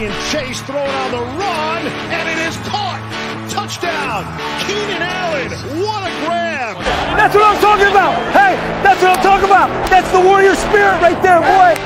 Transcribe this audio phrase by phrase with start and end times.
[0.00, 3.04] being chased, thrown on the run, and it is caught.
[3.52, 4.24] Touchdown,
[4.64, 5.52] Keenan Allen.
[5.84, 6.80] What a grab.
[7.20, 8.16] That's what I'm talking about.
[8.32, 9.68] Hey, that's what I'm talking about.
[9.92, 11.76] That's the warrior spirit right there, boy.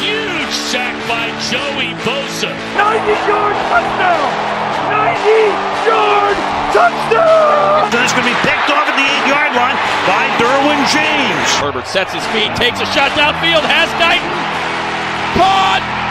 [0.00, 2.48] Huge sack by Joey Bosa.
[2.80, 4.28] 90 yard touchdown.
[4.88, 6.36] 90 yard
[6.72, 7.92] touchdown.
[7.92, 9.76] There's going to be picked off at the eight yard line
[10.08, 11.48] by Derwin James.
[11.60, 14.32] Herbert sets his feet, takes a shot downfield, has Guyton.
[15.36, 16.03] Caught!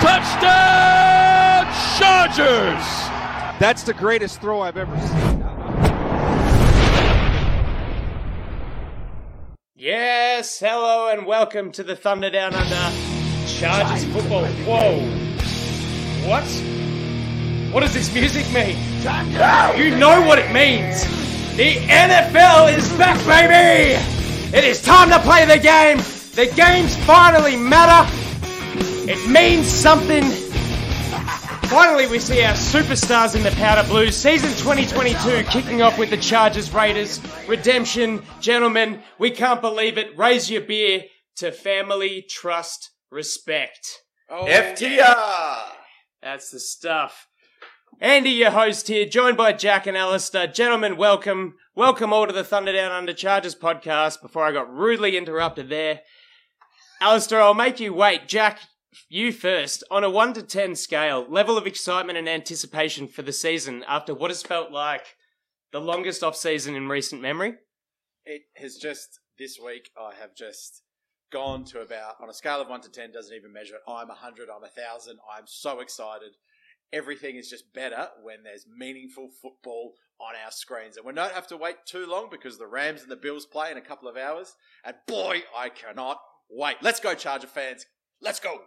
[0.00, 1.66] Touchdown,
[1.98, 2.86] Chargers!
[3.60, 5.44] That's the greatest throw I've ever seen.
[9.76, 12.96] Yes, hello and welcome to the Thunder Down Under
[13.46, 14.46] Chargers football.
[14.64, 15.00] Whoa.
[16.26, 16.44] What?
[17.74, 18.78] What does this music mean?
[19.78, 21.04] You know what it means.
[21.58, 24.00] The NFL is back, baby!
[24.56, 25.98] It is time to play the game.
[26.34, 28.10] The games finally matter.
[29.12, 30.22] It means something.
[31.68, 34.12] Finally, we see our superstars in the powder blue.
[34.12, 37.20] Season 2022 kicking off with the Chargers Raiders.
[37.48, 38.22] Redemption.
[38.40, 40.16] Gentlemen, we can't believe it.
[40.16, 41.06] Raise your beer
[41.38, 43.98] to family, trust, respect.
[44.28, 45.72] Oh, FTR.
[46.22, 47.26] That's the stuff.
[48.00, 50.46] Andy, your host here, joined by Jack and Alistair.
[50.46, 51.56] Gentlemen, welcome.
[51.74, 56.02] Welcome all to the Thunder Down Under Chargers podcast before I got rudely interrupted there.
[57.00, 58.28] Alistair, I'll make you wait.
[58.28, 58.60] Jack,
[59.08, 59.84] you first.
[59.90, 64.14] On a 1 to 10 scale, level of excitement and anticipation for the season after
[64.14, 65.16] what has felt like
[65.72, 67.54] the longest off season in recent memory?
[68.24, 69.90] It has just this week.
[69.98, 70.82] I have just
[71.32, 73.12] gone to about on a scale of one to ten.
[73.12, 73.90] Doesn't even measure it.
[73.90, 74.48] I'm a hundred.
[74.54, 75.18] I'm a thousand.
[75.36, 76.32] I'm so excited.
[76.92, 81.46] Everything is just better when there's meaningful football on our screens, and we don't have
[81.46, 84.16] to wait too long because the Rams and the Bills play in a couple of
[84.16, 84.54] hours.
[84.84, 86.18] And boy, I cannot
[86.50, 86.76] wait.
[86.82, 87.86] Let's go, Charger fans.
[88.20, 88.60] Let's go.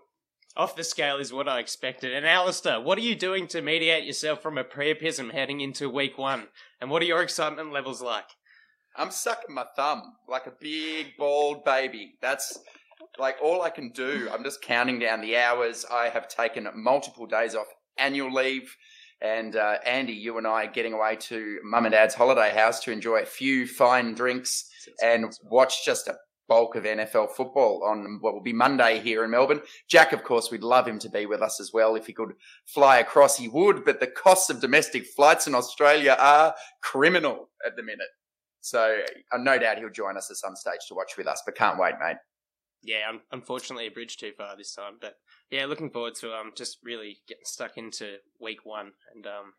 [0.55, 2.13] Off the scale is what I expected.
[2.13, 6.17] And Alistair, what are you doing to mediate yourself from a priapism heading into week
[6.17, 6.47] one?
[6.79, 8.27] And what are your excitement levels like?
[8.95, 12.13] I'm sucking my thumb like a big bald baby.
[12.21, 12.59] That's
[13.17, 14.29] like all I can do.
[14.31, 15.85] I'm just counting down the hours.
[15.91, 17.67] I have taken multiple days off
[17.97, 18.75] annual leave.
[19.21, 22.79] And uh, Andy, you and I are getting away to mum and dad's holiday house
[22.81, 24.69] to enjoy a few fine drinks
[25.01, 26.15] and watch just a
[26.53, 29.61] bulk of NFL football on what will be Monday here in Melbourne.
[29.89, 31.95] Jack, of course, we'd love him to be with us as well.
[31.95, 32.33] If he could
[32.67, 33.83] fly across, he would.
[33.83, 38.09] But the costs of domestic flights in Australia are criminal at the minute.
[38.61, 38.99] So
[39.31, 41.79] uh, no doubt he'll join us at some stage to watch with us, but can't
[41.79, 42.17] wait, mate.
[42.83, 44.99] Yeah, un- unfortunately, a bridge too far this time.
[45.01, 45.15] But
[45.49, 49.53] yeah, looking forward to um just really getting stuck into week one and um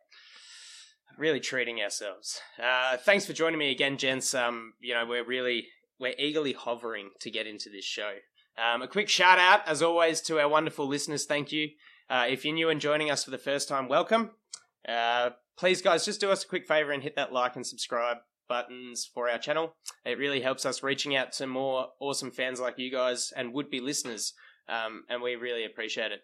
[1.19, 2.41] really treating ourselves.
[2.63, 4.33] Uh, thanks for joining me again, gents.
[4.33, 5.67] Um, you know we're really
[5.99, 8.15] we're eagerly hovering to get into this show.
[8.57, 11.25] Um, a quick shout out, as always, to our wonderful listeners.
[11.25, 11.71] Thank you.
[12.09, 14.31] Uh, if you're new and joining us for the first time, welcome.
[14.89, 18.19] Uh, please, guys, just do us a quick favor and hit that like and subscribe
[18.49, 19.75] buttons for our channel.
[20.05, 23.71] It really helps us reaching out to more awesome fans like you guys and would
[23.71, 24.35] be listeners,
[24.69, 26.21] um, and we really appreciate it.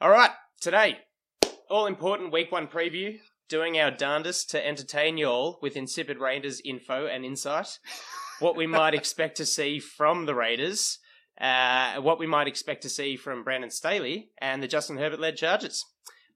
[0.00, 0.30] All right,
[0.60, 0.98] today,
[1.70, 3.18] all important week one preview,
[3.48, 7.78] doing our darndest to entertain you all with insipid Rangers info and insight,
[8.44, 10.98] what we might expect to see from the Raiders.
[11.40, 15.36] Uh, what we might expect to see from Brandon Staley and the Justin Herbert led
[15.36, 15.84] Chargers.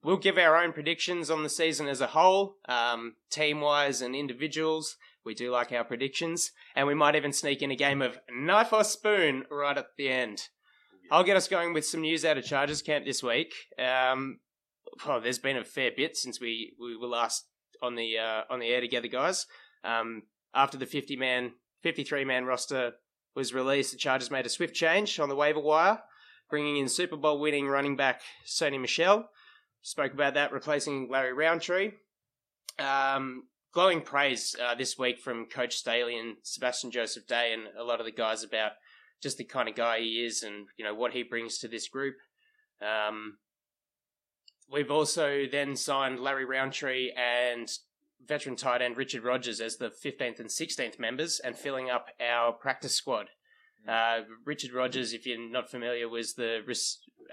[0.03, 4.15] We'll give our own predictions on the season as a whole, um, team wise and
[4.15, 4.97] individuals.
[5.23, 8.73] We do like our predictions, and we might even sneak in a game of knife
[8.73, 10.47] or spoon right at the end.
[11.11, 13.53] I'll get us going with some news out of Chargers camp this week.
[13.77, 14.39] Um,
[15.05, 17.45] oh, there's been a fair bit since we, we were last
[17.81, 19.45] on the uh, on the air together, guys.
[19.83, 22.93] Um, after the 50 man, 53 man roster
[23.35, 26.01] was released, the Chargers made a swift change on the waiver wire,
[26.49, 29.29] bringing in Super Bowl winning running back Sony Michel.
[29.81, 31.91] Spoke about that, replacing Larry Rountree.
[32.77, 37.83] Um, glowing praise uh, this week from Coach Staley and Sebastian Joseph Day and a
[37.83, 38.71] lot of the guys about
[39.21, 41.87] just the kind of guy he is and you know what he brings to this
[41.87, 42.15] group.
[42.81, 43.37] Um,
[44.71, 47.69] we've also then signed Larry Rountree and
[48.25, 52.51] veteran tight end Richard Rogers as the 15th and 16th members and filling up our
[52.51, 53.27] practice squad.
[53.87, 56.59] Uh, Richard Rogers, if you're not familiar, was the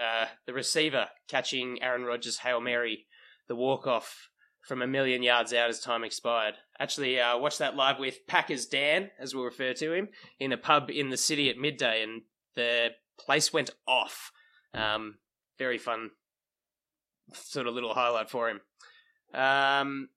[0.01, 3.07] uh, the receiver catching Aaron Rodgers' Hail Mary,
[3.49, 4.31] the walk off
[4.67, 6.55] from a million yards out as time expired.
[6.79, 10.09] Actually, uh, watched that live with Packers Dan, as we'll refer to him,
[10.39, 12.23] in a pub in the city at midday, and
[12.55, 14.33] the place went off.
[14.75, 15.19] Um,
[15.59, 16.11] very fun,
[17.33, 18.61] sort of little highlight for him.
[19.33, 20.09] Um,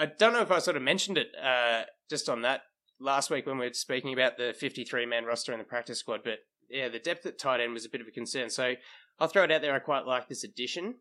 [0.00, 2.62] I don't know if I sort of mentioned it uh, just on that
[2.98, 6.20] last week when we were speaking about the 53 man roster in the practice squad,
[6.24, 6.38] but
[6.70, 8.48] yeah, the depth at tight end was a bit of a concern.
[8.48, 8.76] So
[9.18, 9.74] I'll throw it out there.
[9.74, 10.94] I quite like this addition.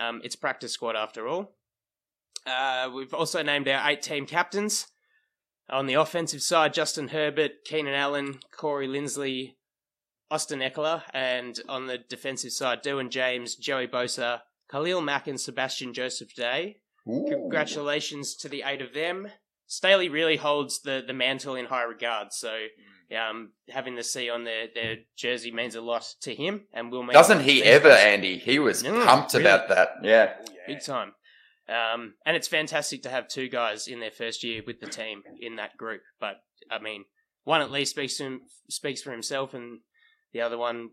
[0.00, 1.54] Um, it's practice squad after all.
[2.44, 4.88] Uh, we've also named our eight team captains.
[5.70, 9.54] On the offensive side, Justin Herbert, Keenan Allen, Corey Linsley,
[10.32, 15.94] Austin Ekeler, and on the defensive side, Derwin James, Joey Bosa, Khalil Mack, and Sebastian
[15.94, 16.81] Joseph Day.
[17.08, 17.26] Ooh.
[17.28, 19.28] Congratulations to the eight of them.
[19.66, 22.54] Staley really holds the, the mantle in high regard, so
[23.16, 27.02] um, having the C on their, their jersey means a lot to him, and will
[27.02, 28.04] mean Doesn't a lot to he ever, guys.
[28.04, 28.38] Andy?
[28.38, 29.44] He was Mm, pumped really?
[29.46, 29.88] about that.
[30.02, 30.34] Yeah.
[30.40, 30.74] Oh, yeah.
[30.74, 31.12] big time.
[31.68, 35.22] Um, and it's fantastic to have two guys in their first year with the team
[35.40, 36.02] in that group.
[36.20, 37.04] But I mean,
[37.44, 39.80] one at least speaks to him, speaks for himself, and
[40.32, 40.90] the other one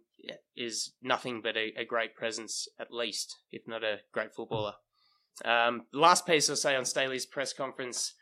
[0.55, 4.73] is nothing but a, a great presence, at least, if not a great footballer.
[5.45, 8.13] Um, last piece I'll say on Staley's press conference: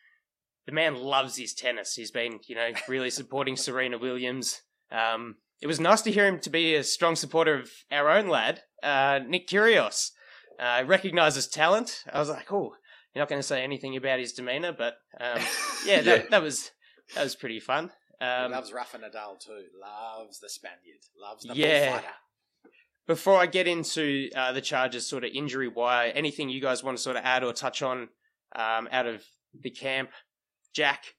[0.66, 1.96] the man loves his tennis.
[1.96, 4.62] He's been, you know, really supporting Serena Williams.
[4.92, 8.28] Um, it was nice to hear him to be a strong supporter of our own
[8.28, 10.12] lad, uh, Nick Kyrgios.
[10.60, 12.04] Uh, recognises talent.
[12.12, 12.74] I was like, oh,
[13.14, 15.40] you're not going to say anything about his demeanour, but um,
[15.86, 16.26] yeah, that, Yeah.
[16.32, 16.72] that was
[17.16, 17.92] that was pretty fun.
[18.20, 19.66] He Um, loves Rafa Nadal too.
[19.80, 20.98] Loves the Spaniard.
[21.22, 21.92] Loves the Yeah.
[21.92, 22.14] bullfighter.
[23.08, 26.98] Before I get into uh, the Chargers sort of injury wire, anything you guys want
[26.98, 28.10] to sort of add or touch on
[28.56, 29.24] um, out of
[29.60, 30.12] the camp,
[30.74, 31.16] Jack?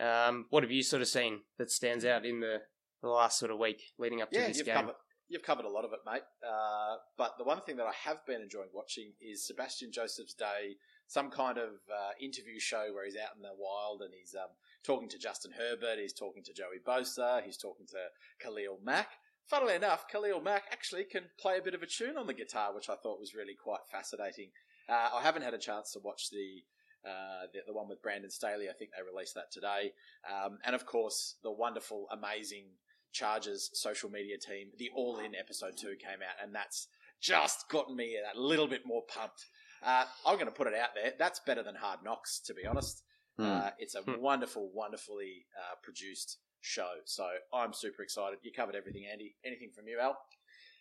[0.00, 2.58] Um, what have you sort of seen that stands out in the,
[3.02, 4.76] the last sort of week leading up to Yeah, this you've game?
[4.76, 4.94] covered
[5.32, 6.22] you've covered a lot of it, mate.
[6.46, 10.76] Uh, but the one thing that I have been enjoying watching is Sebastian Joseph's Day,
[11.06, 14.50] some kind of uh, interview show where he's out in the wild and he's um,
[14.84, 17.96] talking to Justin Herbert, he's talking to Joey Bosa, he's talking to
[18.40, 19.08] Khalil Mack.
[19.48, 22.74] Funnily enough, Khalil Mack actually can play a bit of a tune on the guitar,
[22.74, 24.50] which I thought was really quite fascinating.
[24.88, 26.62] Uh, I haven't had a chance to watch the
[27.04, 28.68] uh, the, the one with Brandon Staley.
[28.70, 29.92] I think they released that today.
[30.30, 32.66] Um, and of course, the wonderful, amazing
[33.12, 36.86] Chargers social media team, the All In episode two came out, and that's
[37.20, 39.46] just gotten me a little bit more pumped.
[39.82, 41.12] Uh, I'm going to put it out there.
[41.18, 43.02] That's better than Hard Knocks, to be honest.
[43.38, 44.20] Uh, it's a Hmm.
[44.20, 46.88] wonderful, wonderfully uh, produced show.
[47.04, 48.38] So I'm super excited.
[48.42, 49.34] You covered everything, Andy.
[49.44, 50.16] Anything from you, Al?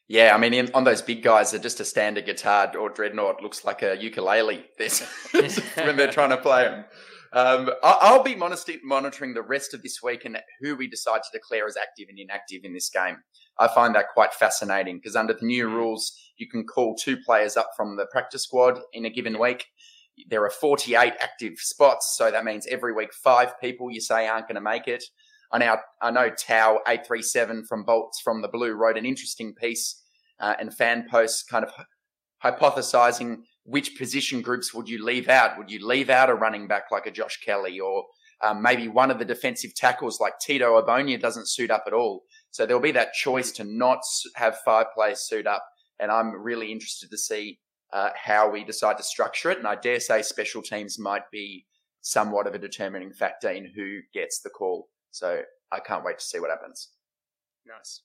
[0.08, 3.42] Yeah, I mean, in, on those big guys, they're just a standard guitar or dreadnought
[3.42, 4.66] looks like a ukulele
[5.32, 6.86] when they're trying to play them.
[7.34, 11.66] Um, I'll be monitoring the rest of this week and who we decide to declare
[11.66, 13.18] as active and inactive in this game.
[13.58, 17.56] I find that quite fascinating because under the new rules, you can call two players
[17.56, 19.68] up from the practice squad in a given week.
[20.30, 24.48] There are 48 active spots, so that means every week five people you say aren't
[24.48, 25.06] going to make it.
[25.54, 29.06] I know, I know Tau eight three seven from Bolts from the Blue wrote an
[29.06, 30.02] interesting piece
[30.40, 31.72] uh, and fan posts, kind of
[32.44, 35.58] hypothesizing which position groups would you leave out?
[35.58, 38.06] Would you leave out a running back like a Josh Kelly, or
[38.42, 42.24] um, maybe one of the defensive tackles like Tito Ogbonnia doesn't suit up at all?
[42.50, 44.00] So there'll be that choice to not
[44.36, 45.64] have five players suit up,
[46.00, 47.60] and I'm really interested to see
[47.94, 49.58] uh, how we decide to structure it.
[49.58, 51.66] And I dare say special teams might be
[52.02, 54.88] somewhat of a determining factor in who gets the call.
[55.12, 55.42] So
[55.72, 56.90] I can't wait to see what happens.
[57.66, 58.02] Nice.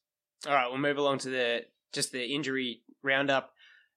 [0.47, 1.63] All right, we'll move along to the
[1.93, 3.53] just the injury roundup.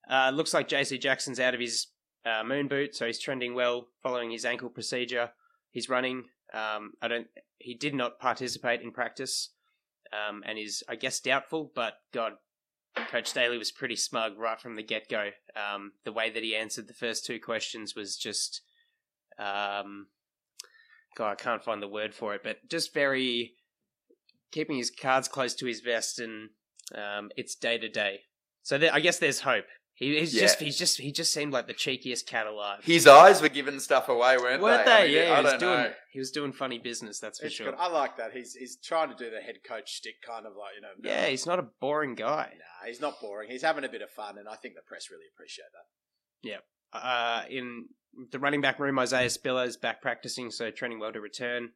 [0.10, 1.88] Uh, looks like JC Jackson's out of his
[2.26, 5.32] uh, moon boot, so he's trending well following his ankle procedure.
[5.72, 6.26] He's running.
[6.54, 7.28] Um, I don't.
[7.58, 9.50] He did not participate in practice,
[10.14, 11.72] um, and is I guess doubtful.
[11.76, 12.34] But God,
[12.96, 15.30] Coach Staley was pretty smug right from the get go.
[15.56, 18.62] Um, the way that he answered the first two questions was just,
[19.38, 20.08] um,
[21.20, 23.52] God, I can't find the word for it, but just very
[24.52, 26.50] keeping his cards close to his vest, and
[26.96, 28.22] um, it's day to day.
[28.64, 29.66] So there, I guess there's hope.
[29.94, 30.44] He, he's Yeah.
[30.44, 32.80] just, he's just, he just seemed like the cheekiest cat alive.
[32.86, 34.92] His eyes were giving stuff away, weren't, Weren't they?
[34.92, 34.98] they?
[35.02, 35.92] I mean, yeah, I he was don't doing, know.
[36.14, 37.20] he was doing funny business.
[37.20, 37.72] That's for It's sure.
[37.72, 37.76] good.
[37.78, 38.32] I like that.
[38.32, 40.94] He's he's trying to do the head coach stick, kind of like you know.
[41.04, 42.54] Yeah, he's not a boring guy.
[42.58, 43.50] Nah, he's not boring.
[43.52, 46.50] He's having a bit of fun, and I think the press really appreciate that.
[46.50, 46.60] Yeah.
[46.98, 47.88] Uh, in
[48.32, 51.72] the running back room, Isaiah Spiller is back practicing, so training well to return.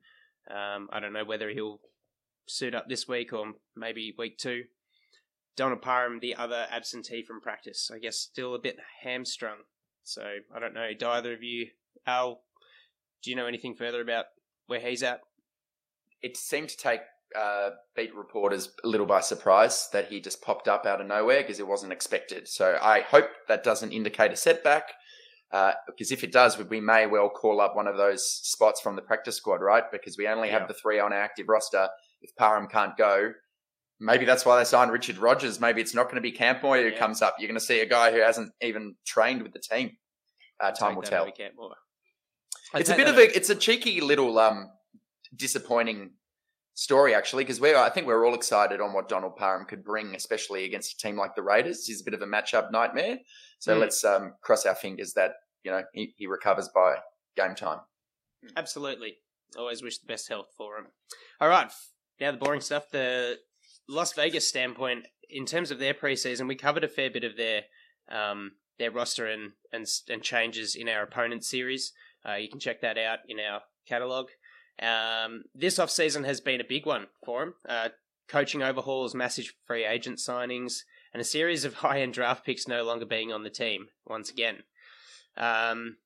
[0.50, 1.80] Um, I don't know whether he'll
[2.48, 4.64] suit up this week or maybe week two.
[5.56, 9.60] Donald Parham, the other absentee from practice, I guess still a bit hamstrung.
[10.04, 10.24] So
[10.54, 10.90] I don't know.
[10.98, 11.68] Do either of you,
[12.06, 12.42] Al,
[13.22, 14.26] do you know anything further about
[14.68, 15.22] where he's at?
[16.22, 17.02] It seemed to take
[17.38, 21.42] uh, beat reporters a little by surprise that he just popped up out of nowhere
[21.42, 22.48] because it wasn't expected.
[22.48, 24.94] So I hope that doesn't indicate a setback.
[25.54, 28.96] Uh, because if it does, we may well call up one of those spots from
[28.96, 29.84] the practice squad, right?
[29.92, 30.58] Because we only Yeah.
[30.60, 31.88] have the three on our active roster.
[32.22, 33.32] If Parham can't go,
[34.00, 35.60] maybe that's why they signed Richard Rogers.
[35.60, 36.98] Maybe it's not going to be Campmoy who Yeah.
[36.98, 37.36] comes up.
[37.38, 39.96] You're going to see a guy who hasn't even trained with the team.
[40.60, 41.26] Uh, time will tell.
[42.76, 44.72] It's a bit of a, it's a cheeky little um,
[45.36, 46.14] disappointing
[46.76, 50.16] story actually because we I think we're all excited on what Donald Parham could bring,
[50.16, 51.86] especially against a team like the Raiders.
[51.86, 53.20] He's a bit of a matchup nightmare.
[53.60, 53.80] So Mm.
[53.80, 55.34] let's um, cross our fingers that
[55.64, 56.96] you know he, he recovers by
[57.36, 57.80] game time.
[58.56, 59.18] Absolutely.
[59.58, 60.88] Always wish the best health for him.
[61.40, 61.72] All right.
[62.20, 62.90] Now the boring stuff.
[62.92, 63.38] The
[63.88, 67.64] Las Vegas standpoint, in terms of their preseason, we covered a fair bit of their
[68.10, 71.94] um, their roster and, and and changes in our opponent series.
[72.28, 74.28] Uh, you can check that out in our catalog.
[74.82, 77.54] Um, this offseason has been a big one for him.
[77.68, 77.90] Uh,
[78.28, 80.80] coaching overhauls, massive free agent signings,
[81.14, 84.30] and a series of high end draft picks no longer being on the team once
[84.30, 84.64] again.
[85.38, 85.98] Um,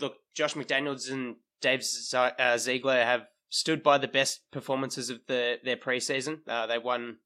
[0.00, 1.82] look, Josh McDaniels and Dave
[2.14, 6.40] uh, Ziegler have stood by the best performances of the their preseason.
[6.46, 7.18] Uh, they won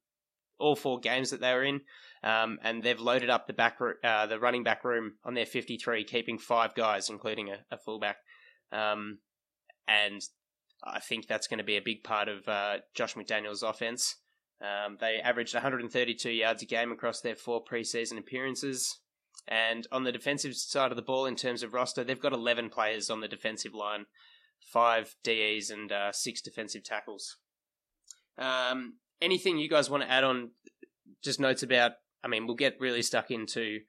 [0.59, 1.81] all four games that they were in,
[2.23, 5.77] um, and they've loaded up the back uh, the running back room on their fifty
[5.77, 8.17] three, keeping five guys, including a, a fullback.
[8.71, 9.19] Um,
[9.87, 10.21] and
[10.83, 14.15] I think that's going to be a big part of uh, Josh McDaniels' offense.
[14.61, 18.99] Um, they averaged 132 yards a game across their four preseason appearances.
[19.47, 22.69] And on the defensive side of the ball, in terms of roster, they've got 11
[22.69, 24.05] players on the defensive line,
[24.61, 27.37] five DEs and uh, six defensive tackles.
[28.37, 30.51] Um, anything you guys want to add on?
[31.23, 31.93] Just notes about.
[32.23, 33.79] I mean, we'll get really stuck into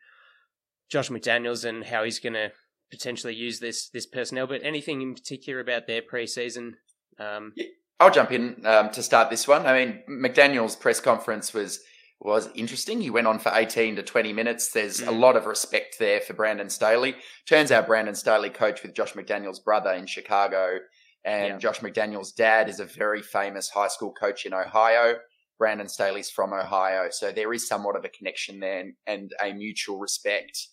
[0.90, 2.50] Josh McDaniels and how he's going to
[2.90, 4.46] potentially use this this personnel.
[4.46, 6.72] But anything in particular about their preseason?
[7.18, 7.52] Um,
[8.00, 9.66] I'll jump in um, to start this one.
[9.66, 11.80] I mean, McDaniel's press conference was
[12.24, 13.00] was interesting.
[13.02, 14.70] He went on for 18 to 20 minutes.
[14.70, 15.20] There's a Mm.
[15.20, 17.16] lot of respect there for Brandon Staley.
[17.46, 20.78] Turns out Brandon Staley coached with Josh McDaniel's brother in Chicago,
[21.24, 21.58] and Yeah.
[21.58, 25.20] Josh McDaniel's dad is a very famous high school coach in Ohio.
[25.58, 29.52] Brandon Staley's from Ohio, so there is somewhat of a connection there and, and a
[29.52, 30.66] mutual respect.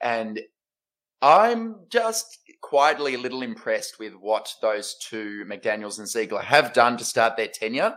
[0.00, 0.40] And
[1.22, 6.96] I'm just quietly a little impressed with what those two, McDaniels and Ziegler, have done
[6.98, 7.96] to start their tenure.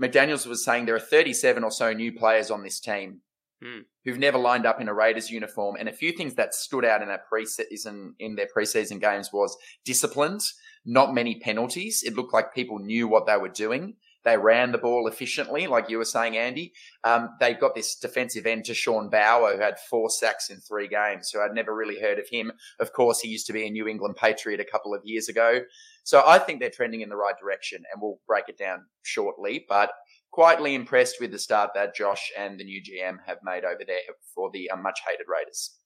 [0.00, 3.20] McDaniels was saying there are 37 or so new players on this team
[3.62, 3.82] Hmm.
[4.04, 5.76] who've never lined up in a Raiders uniform.
[5.78, 9.56] And a few things that stood out in that preseason, in their preseason games was
[9.84, 10.40] disciplined,
[10.84, 12.02] not many penalties.
[12.04, 13.94] It looked like people knew what they were doing.
[14.24, 16.72] They ran the ball efficiently, like you were saying, Andy.
[17.02, 21.28] Um, they've got this defensive end Tashawn Bower, who had four sacks in three games,
[21.30, 22.52] so I'd never really heard of him.
[22.78, 25.60] Of course, he used to be a New England Patriot a couple of years ago.
[26.04, 29.64] So I think they're trending in the right direction, and we'll break it down shortly.
[29.68, 29.90] But
[30.30, 34.00] quietly impressed with the start that Josh and the new GM have made over there
[34.34, 35.78] for the uh, much hated Raiders.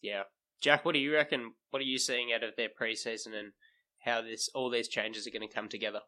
[0.00, 0.22] yeah,
[0.60, 1.52] Jack, what do you reckon?
[1.70, 3.52] What are you seeing out of their preseason and
[4.04, 6.00] how this all these changes are going to come together?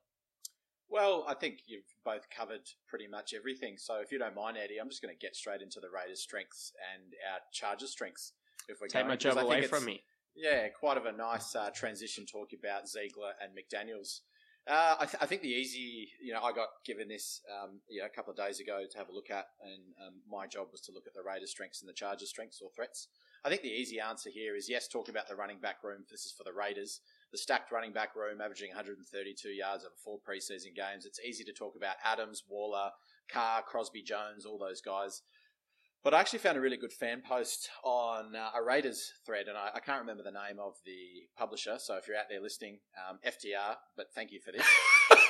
[0.89, 3.77] Well, I think you've both covered pretty much everything.
[3.77, 6.21] So if you don't mind, Eddie, I'm just going to get straight into the Raiders'
[6.21, 8.33] strengths and our Chargers' strengths.
[8.69, 10.03] If we're Take going, my job away from me.
[10.35, 14.21] Yeah, quite of a nice uh, transition talking about Ziegler and McDaniels.
[14.69, 18.01] Uh, I, th- I think the easy, you know, I got given this, um, you
[18.01, 20.69] know, a couple of days ago to have a look at, and um, my job
[20.73, 23.07] was to look at the Raiders' strengths and the Chargers' strengths or threats.
[23.45, 26.05] I think the easy answer here is yes, talking about the running back room.
[26.11, 27.01] This is for the Raiders.
[27.33, 31.05] The stacked running back room, averaging 132 yards over four preseason games.
[31.05, 32.91] It's easy to talk about Adams, Waller,
[33.31, 35.23] Carr, Crosby, Jones, all those guys.
[36.05, 39.59] But I actually found a really good fan post on uh, a Raiders thread, and
[39.59, 41.79] I, I can't remember the name of the publisher.
[41.81, 42.79] So if you're out there listening,
[43.11, 44.65] um, FTR, but thank you for this.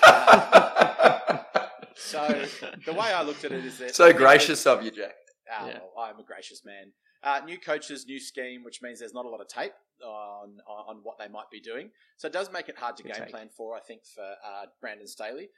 [0.02, 1.38] Uh,
[1.96, 2.44] so
[2.84, 5.14] the way I looked at it is that so gracious of you, Jack.
[5.50, 5.78] Ah, Yeah.
[5.96, 6.92] well, I'm a gracious man.
[7.26, 10.98] Uh, new coaches, new scheme, which means there's not a lot of tape on, on
[11.02, 11.90] what they might be doing.
[12.18, 13.30] So it does make it hard to Good game take.
[13.30, 15.48] plan for, I think, for uh, Brandon Staley.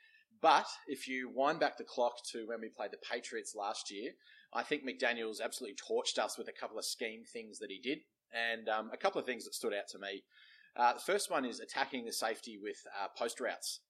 [0.40, 4.12] But if you wind back the clock to when we played the Patriots last year,
[4.54, 7.98] I think McDaniel's absolutely torched us with a couple of scheme things that he did,
[8.32, 10.22] and um, a couple of things that stood out to me.
[10.74, 13.80] Uh, the first one is attacking the safety with uh, post routes.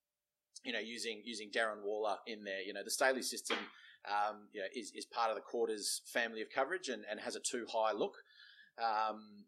[0.64, 2.62] You know, using using Darren Waller in there.
[2.62, 3.58] You know, the Staley system
[4.08, 7.36] um, you know, is, is part of the quarters family of coverage and, and has
[7.36, 8.16] a two high look.
[8.78, 9.44] Um,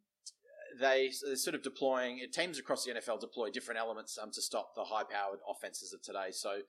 [0.79, 4.75] they, they're sort of deploying teams across the NFL deploy different elements um, to stop
[4.75, 6.29] the high powered offenses of today.
[6.31, 6.61] So,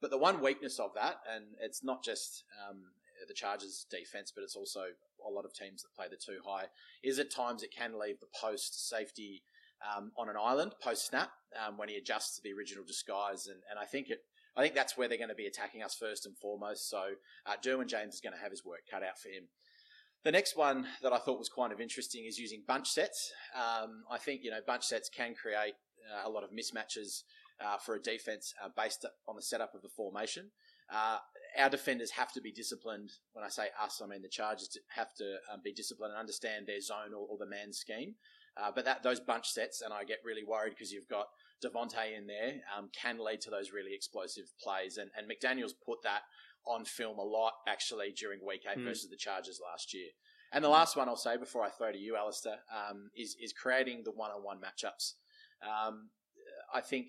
[0.00, 2.82] but the one weakness of that, and it's not just um,
[3.28, 4.80] the Chargers defense, but it's also
[5.26, 6.66] a lot of teams that play the two high,
[7.04, 9.42] is at times it can leave the post safety
[9.96, 11.30] um, on an island post snap
[11.66, 14.20] um, when he adjusts to the original disguise, and, and I think it
[14.56, 16.88] I think that's where they're going to be attacking us first and foremost.
[16.88, 17.02] So
[17.46, 19.44] uh, Derwin James is going to have his work cut out for him.
[20.24, 23.32] The next one that I thought was kind of interesting is using bunch sets.
[23.56, 25.74] Um, I think you know bunch sets can create
[26.12, 27.22] uh, a lot of mismatches
[27.60, 30.50] uh, for a defense uh, based on the setup of the formation.
[30.92, 31.18] Uh,
[31.58, 33.10] our defenders have to be disciplined.
[33.32, 36.66] When I say us, I mean the Chargers have to um, be disciplined and understand
[36.66, 38.14] their zone or, or the man scheme.
[38.56, 41.26] Uh, but that those bunch sets, and I get really worried because you've got
[41.64, 44.96] Davante in there um, can lead to those really explosive plays.
[44.98, 46.22] And, and McDaniels put that
[46.66, 48.84] on film a lot, actually, during week eight Mm.
[48.84, 50.08] versus the Chargers last year.
[50.52, 53.52] And the last one I'll say before I throw to you, Alistair, um, is, is
[53.52, 55.14] creating the one on one matchups.
[55.66, 56.10] Um,
[56.74, 57.06] I think,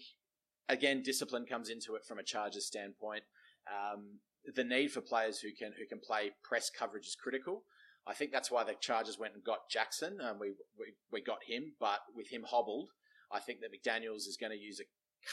[0.69, 3.23] again, discipline comes into it from a Chargers standpoint.
[3.67, 4.19] Um,
[4.55, 7.63] the need for players who can who can play press coverage is critical.
[8.05, 10.19] I think that's why the Chargers went and got Jackson.
[10.21, 12.89] and we, we we got him, but with him hobbled,
[13.33, 14.85] I think that McDaniel's is going to use a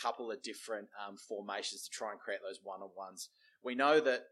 [0.03, 3.29] couple of different um, formations to try and create those one on ones.
[3.63, 4.23] We know that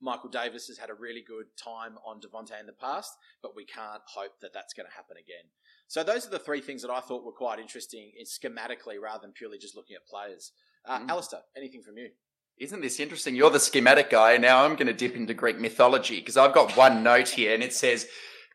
[0.00, 3.64] Michael Davis has had a really good time on Davante in the past, but we
[3.64, 5.48] can't hope that that's going to happen again.
[5.86, 9.22] So those are the three things that I thought were quite interesting in schematically rather
[9.22, 10.52] than purely just looking at players.
[10.84, 11.08] Uh, Mm.
[11.08, 12.10] Alistair, anything from you?
[12.58, 13.34] Isn't this interesting?
[13.34, 14.36] You're the schematic guy.
[14.36, 17.62] Now I'm going to dip into Greek mythology because I've got one note here and
[17.62, 18.08] it says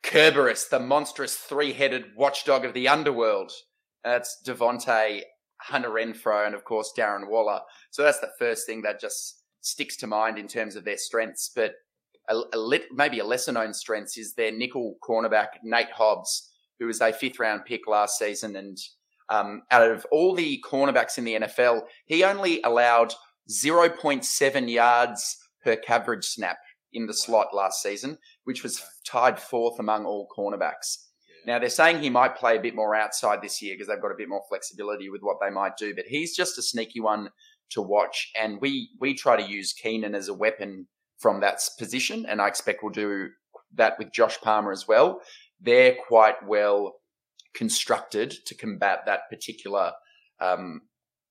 [0.03, 3.51] Kerberos, the monstrous three headed watchdog of the underworld.
[4.03, 5.21] That's Davante,
[5.61, 7.59] Hunter Renfrow, and of course Darren Waller.
[7.91, 11.51] So that's the first thing that just sticks to mind in terms of their strengths.
[11.55, 11.73] But
[12.29, 16.49] a, a lit, maybe a lesser known strength is their nickel cornerback, Nate Hobbs,
[16.79, 18.55] who was a fifth round pick last season.
[18.55, 18.77] And
[19.29, 23.13] um, out of all the cornerbacks in the NFL, he only allowed
[23.49, 26.57] 0.7 yards per coverage snap
[26.93, 31.06] in the slot last season, which was tied fourth among all cornerbacks.
[31.47, 34.11] Now they're saying he might play a bit more outside this year because they've got
[34.11, 37.29] a bit more flexibility with what they might do, but he's just a sneaky one
[37.69, 38.31] to watch.
[38.39, 40.87] And we we try to use Keenan as a weapon
[41.17, 43.29] from that position, and I expect we'll do
[43.75, 45.21] that with Josh Palmer as well.
[45.61, 46.95] They're quite well
[47.55, 49.93] constructed to combat that particular
[50.41, 50.81] um,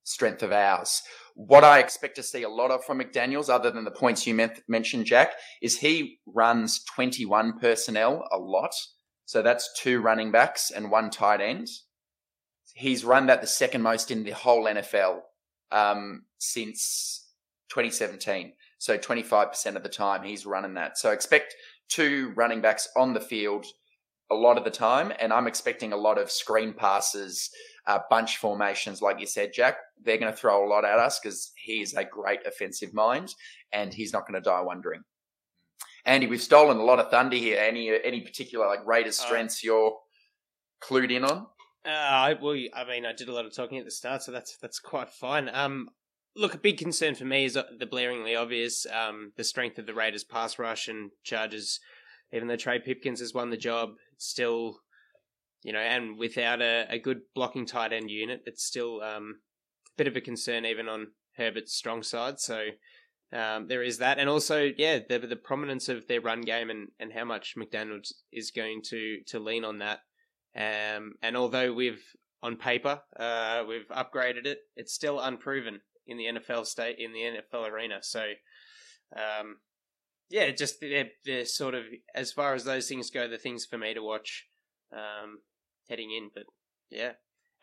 [0.04, 1.02] strength of ours.
[1.34, 4.48] What I expect to see a lot of from McDaniels, other than the points you
[4.66, 8.72] mentioned, Jack, is he runs 21 personnel a lot.
[9.26, 11.68] So that's two running backs and one tight end.
[12.74, 15.20] He's run that the second most in the whole NFL
[15.72, 17.28] um, since
[17.68, 18.52] 2017.
[18.78, 20.96] So 25% of the time he's running that.
[20.98, 21.54] So expect
[21.88, 23.66] two running backs on the field
[24.30, 25.12] a lot of the time.
[25.20, 27.50] And I'm expecting a lot of screen passes,
[27.86, 29.76] uh, bunch formations, like you said, Jack.
[30.02, 33.34] They're going to throw a lot at us because he is a great offensive mind
[33.72, 35.02] and he's not going to die wondering.
[36.06, 37.60] Andy, we've stolen a lot of thunder here.
[37.60, 39.98] Any any particular like Raiders Uh, strengths you're
[40.80, 41.48] clued in on?
[41.84, 44.32] Uh, I well, I mean, I did a lot of talking at the start, so
[44.32, 45.50] that's that's quite fine.
[45.52, 45.90] Um,
[46.36, 49.86] look, a big concern for me is uh, the blaringly obvious, um, the strength of
[49.86, 51.80] the Raiders' pass rush and charges.
[52.32, 54.80] Even though Trey Pipkins has won the job, still,
[55.62, 59.40] you know, and without a, a good blocking tight end unit, it's still um,
[59.88, 62.40] a bit of a concern even on Herbert's strong side.
[62.40, 62.70] So
[63.32, 66.88] um, there is that, and also, yeah, the the prominence of their run game and,
[67.00, 70.00] and how much McDaniel's is going to to lean on that.
[70.56, 72.02] Um, and although we've
[72.42, 77.20] on paper uh, we've upgraded it, it's still unproven in the NFL state in the
[77.20, 77.98] NFL arena.
[78.00, 78.24] So,
[79.14, 79.56] um,
[80.30, 81.84] yeah, just they're, they're sort of
[82.14, 84.46] as far as those things go, the things for me to watch
[84.92, 85.40] um,
[85.88, 86.30] heading in.
[86.32, 86.44] But
[86.90, 87.12] yeah,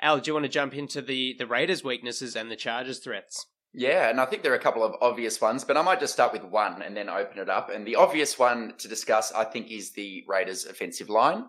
[0.02, 3.46] Al, do you want to jump into the the Raiders' weaknesses and the Chargers' threats?
[3.76, 6.14] Yeah, and I think there are a couple of obvious ones, but I might just
[6.14, 7.72] start with one and then open it up.
[7.72, 11.46] And the obvious one to discuss, I think, is the Raiders' offensive line,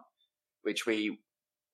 [0.63, 1.19] which we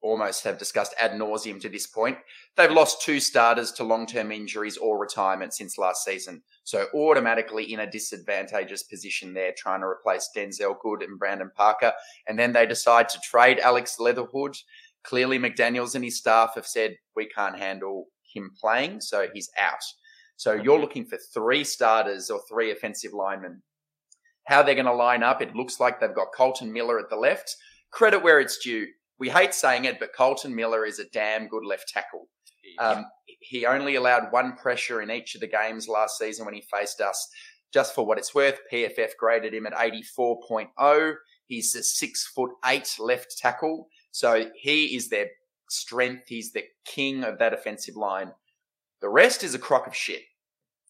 [0.02, 2.18] almost have discussed ad nauseum to this point.
[2.56, 6.42] They've lost two starters to long term injuries or retirement since last season.
[6.64, 11.92] So automatically in a disadvantageous position there, trying to replace Denzelle Good and Brandon Parker.
[12.26, 14.56] And then they decide to trade Alex Leatherwood.
[15.04, 19.82] Clearly, McDaniels and his staff have said, we can't handle him playing, so he's out.
[20.40, 23.60] So you're looking for three starters or three offensive linemen.
[24.46, 27.16] How they're going to line up, it looks like they've got Kolton Miller at the
[27.16, 27.54] left.
[27.90, 28.86] Credit where it's due.
[29.18, 32.26] We hate saying it, but Kolton Miller is a damn good left tackle.
[32.78, 33.04] Um,
[33.40, 37.02] he only allowed one pressure in each of the games last season when he faced
[37.02, 37.28] us.
[37.70, 41.14] Just for what it's worth, PFF graded him at 84.0.
[41.48, 43.88] He's a six foot eight left tackle.
[44.10, 45.26] So he is their
[45.68, 46.28] strength.
[46.28, 48.32] He's the king of that offensive line.
[49.02, 50.22] The rest is a crock of shit.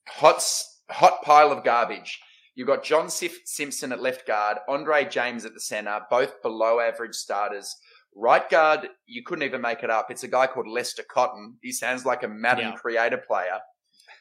[0.09, 0.43] Hot,
[0.91, 2.19] hot pile of garbage.
[2.55, 6.81] You've got John Sif- Simpson at left guard, Andre James at the center, both below
[6.81, 7.75] average starters.
[8.15, 10.11] Right guard, you couldn't even make it up.
[10.11, 11.57] It's a guy called Lester Cotton.
[11.63, 12.77] He sounds like a Madden Yeah.
[12.77, 13.61] creator player.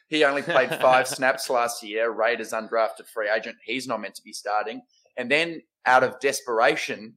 [0.08, 2.10] He only played five snaps last year.
[2.10, 3.56] Raiders undrafted free agent.
[3.64, 4.82] He's not meant to be starting.
[5.16, 7.14] And then, out of desperation,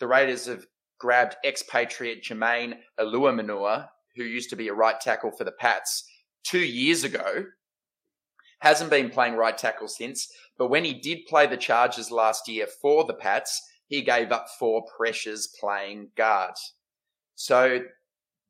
[0.00, 0.64] the Raiders have
[0.98, 6.04] grabbed expatriate Jermaine Eluemunor, who used to be a right tackle for the Pats
[6.44, 7.44] two years ago.
[8.60, 12.66] Hasn't been playing right tackle since, but when he did play the Chargers last year
[12.66, 16.54] for the Pats, he gave up four pressures playing guard.
[17.34, 17.80] So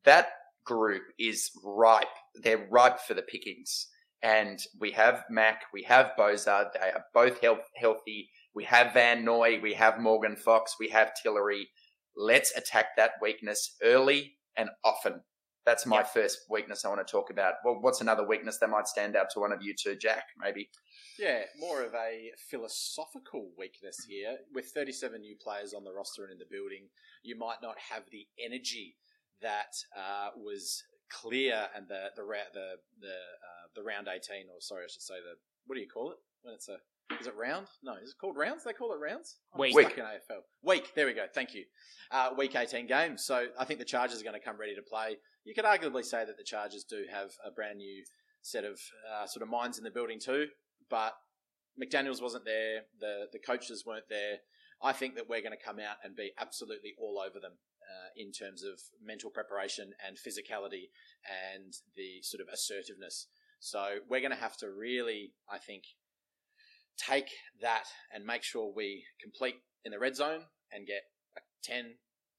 [0.04, 0.28] that
[0.64, 2.06] group is ripe.
[2.42, 3.88] They're ripe for the pickings.
[4.22, 6.68] And we have Mack, we have Bozard.
[6.74, 8.30] They are both health, healthy.
[8.54, 11.68] We have Van Noy, we have Morgan Fox, we have Tillery.
[12.16, 15.20] Let's attack that weakness early and often.
[15.68, 16.14] That's my Yep.
[16.14, 17.56] first weakness I want to talk about.
[17.62, 20.24] Well, what's another weakness that might stand out to one of you two, Jack?
[20.38, 20.70] Maybe.
[21.18, 24.38] Yeah, more of a philosophical weakness here.
[24.54, 26.88] With 37 new players on the roster and in the building,
[27.22, 28.96] you might not have the energy
[29.42, 34.60] that uh, was clear and the the ra- the the, uh, the round 18, or
[34.60, 36.78] sorry, I should say the what do you call it when it's a
[37.20, 37.66] is it round?
[37.82, 38.64] No, is it called rounds?
[38.64, 39.36] They call it rounds.
[39.54, 39.72] I'm Week.
[39.78, 40.42] stuck in AFL.
[40.62, 40.92] Week.
[40.94, 41.26] There we go.
[41.34, 41.64] Thank you.
[42.10, 43.24] Uh, week 18 games.
[43.24, 45.16] So I think the Chargers are going to come ready to play.
[45.48, 48.04] You could arguably say that the Chargers do have a brand new
[48.42, 48.78] set of
[49.10, 50.48] uh, sort of minds in the building too,
[50.90, 51.14] but
[51.82, 52.82] McDaniel's wasn't there.
[53.00, 54.40] The the coaches weren't there.
[54.82, 58.10] I think that we're going to come out and be absolutely all over them uh,
[58.14, 60.90] in terms of mental preparation and physicality
[61.56, 63.28] and the sort of assertiveness.
[63.58, 65.84] So we're going to have to really, I think,
[66.98, 67.30] take
[67.62, 69.56] that and make sure we complete
[69.86, 71.04] in the red zone and get
[71.38, 71.94] a 10,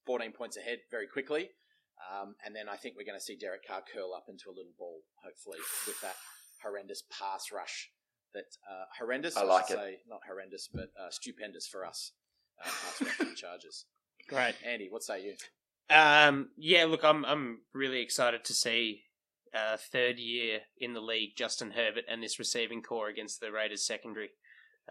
[0.05, 1.49] 14 points ahead very quickly.
[1.99, 4.55] Um, and then I think we're going to see Derek Carr curl up into a
[4.55, 6.15] little ball, hopefully, with that
[6.63, 7.89] horrendous pass rush.
[8.33, 9.75] That uh, horrendous, I should like it.
[9.77, 12.11] say, not horrendous, but uh, stupendous for us.
[12.63, 13.85] Uh, pass rush for the Chargers.
[14.27, 14.55] Great.
[14.65, 15.33] Andy, what say you?
[15.89, 19.01] Um, yeah, look, I'm I'm really excited to see
[19.55, 23.83] uh, third year in the league Justin Herbert and this receiving corps against the Raiders
[23.87, 24.29] secondary,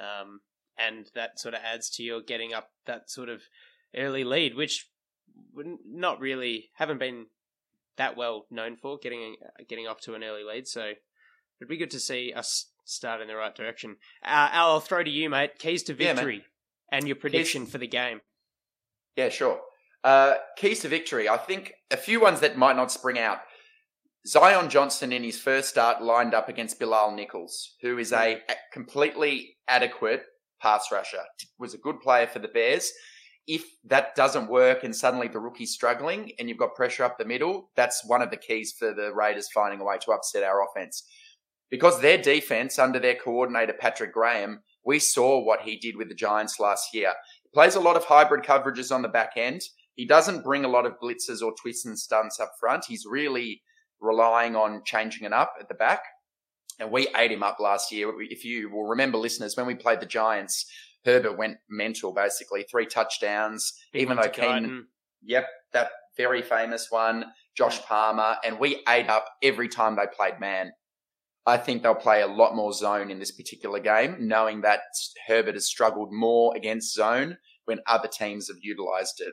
[0.01, 0.41] um,
[0.77, 3.43] and that sort of adds to your getting up that sort of
[3.97, 4.98] early lead, which wouldn't-
[5.55, 7.27] not really haven't been
[7.97, 9.37] that well known for getting
[9.69, 10.67] getting off to an early lead.
[10.67, 10.93] So
[11.61, 13.97] it'd be good to see us start in the right direction.
[14.23, 15.59] Uh, Al, I'll throw to you, mate.
[15.59, 16.45] Keys to Yeah, victory
[16.91, 18.21] and your prediction for the game.
[19.17, 19.61] Yeah, sure.
[20.05, 21.29] Uh, keys to victory.
[21.29, 23.39] I think a few ones that might not spring out.
[24.27, 28.41] Zion Johnson in his first start lined up against Bilal Nichols, who is a
[28.73, 30.23] completely adequate
[30.61, 31.23] pass rusher.
[31.59, 32.93] Was a good player for the Bears.
[33.49, 37.25] If that doesn't work and suddenly the rookie's struggling and you've got pressure up the
[37.25, 40.63] middle, that's one of the keys for the Raiders finding a way to upset our
[40.65, 41.05] offense.
[41.71, 46.15] Because their defense under their coordinator Patrick Graham, we saw what he did with the
[46.15, 47.13] Giants last year.
[47.43, 49.63] He plays a lot of hybrid coverages on the back end.
[49.95, 52.85] He doesn't bring a lot of blitzes or twists and stunts up front.
[52.87, 53.63] He's really
[54.01, 56.03] relying on changing it up at the back.
[56.79, 58.13] And we ate him up last year.
[58.21, 60.71] If you will remember, listeners, when we played the Giants,
[61.09, 62.65] Herbert went mental basically.
[62.71, 64.89] Three touchdowns, Big even though to Keenan,
[65.23, 67.25] yep, that very famous one,
[67.57, 70.73] Josh Palmer, and we ate up every time they played man.
[71.47, 74.81] I think they'll play a lot more zone in this particular game, knowing that
[75.27, 79.33] Herbert has struggled more against zone when other teams have utilized it.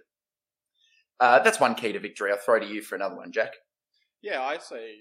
[1.20, 2.32] Uh, that's one key to victory.
[2.32, 3.52] I'll throw to you for another one, Jack.
[4.22, 4.96] Yeah, I say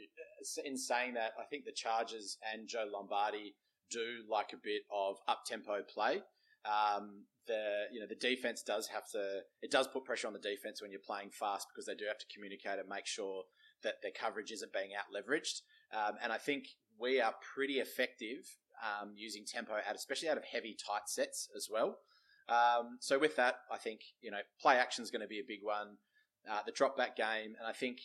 [0.64, 3.54] in saying that, I think the Chargers and Joe Lombardi
[3.90, 6.20] do like a bit of up tempo play.
[6.64, 10.38] Um, the you know the defense does have to it does put pressure on the
[10.38, 13.44] defense when you're playing fast because they do have to communicate and make sure
[13.82, 15.60] that their coverage isn't being out leveraged.
[15.92, 16.64] Um, and I think
[16.98, 21.68] we are pretty effective um, using tempo out, especially out of heavy tight sets as
[21.70, 21.98] well.
[22.48, 25.46] Um, so with that, I think you know play action is going to be a
[25.46, 25.98] big one.
[26.50, 27.98] Uh, the drop back game, and I think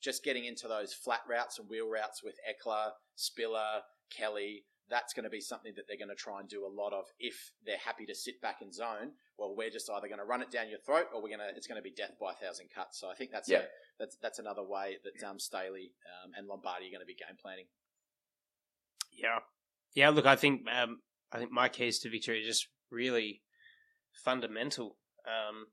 [0.00, 3.82] just getting into those flat routes and wheel routes with Ekeler, Spiller,
[4.16, 6.92] Kelly, that's going to be something that they're going to try and do a lot
[6.92, 9.16] of if they're happy to sit back in zone.
[9.38, 11.56] Well, we're just either going to run it down your throat or we're going to
[11.56, 13.00] it's going to be death by a thousand cuts.
[13.00, 13.60] So I think that's Yeah.
[13.60, 13.62] a,
[13.98, 17.36] that's that's another way that um, Staley um, and Lombardi are going to be game
[17.40, 17.64] planning.
[19.10, 19.38] Yeah,
[19.94, 20.10] yeah.
[20.10, 21.00] Look, I think um,
[21.32, 23.42] I think my keys to victory are just really
[24.12, 24.98] fundamental.
[25.26, 25.66] Um,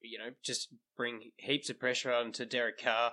[0.00, 3.12] you know, just bring heaps of pressure onto Derek Carr,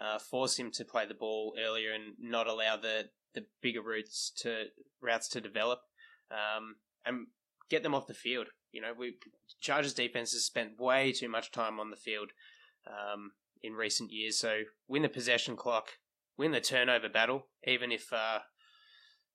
[0.00, 4.32] uh, force him to play the ball earlier, and not allow the the bigger routes
[4.38, 4.64] to
[5.00, 5.80] routes to develop,
[6.30, 7.26] um, and
[7.68, 8.48] get them off the field.
[8.72, 9.14] You know, we
[9.60, 12.30] Chargers defense has spent way too much time on the field
[12.86, 13.32] um,
[13.62, 14.38] in recent years.
[14.38, 15.90] So win the possession clock,
[16.36, 18.40] win the turnover battle, even if uh,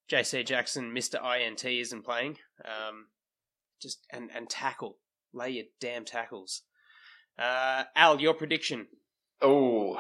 [0.10, 2.38] JC Jackson, Mister INT, isn't playing.
[2.64, 3.08] Um,
[3.82, 4.98] just and and tackle,
[5.34, 6.64] lay your damn tackles.
[7.38, 8.88] Uh, Al, your prediction?
[9.42, 10.00] Oh,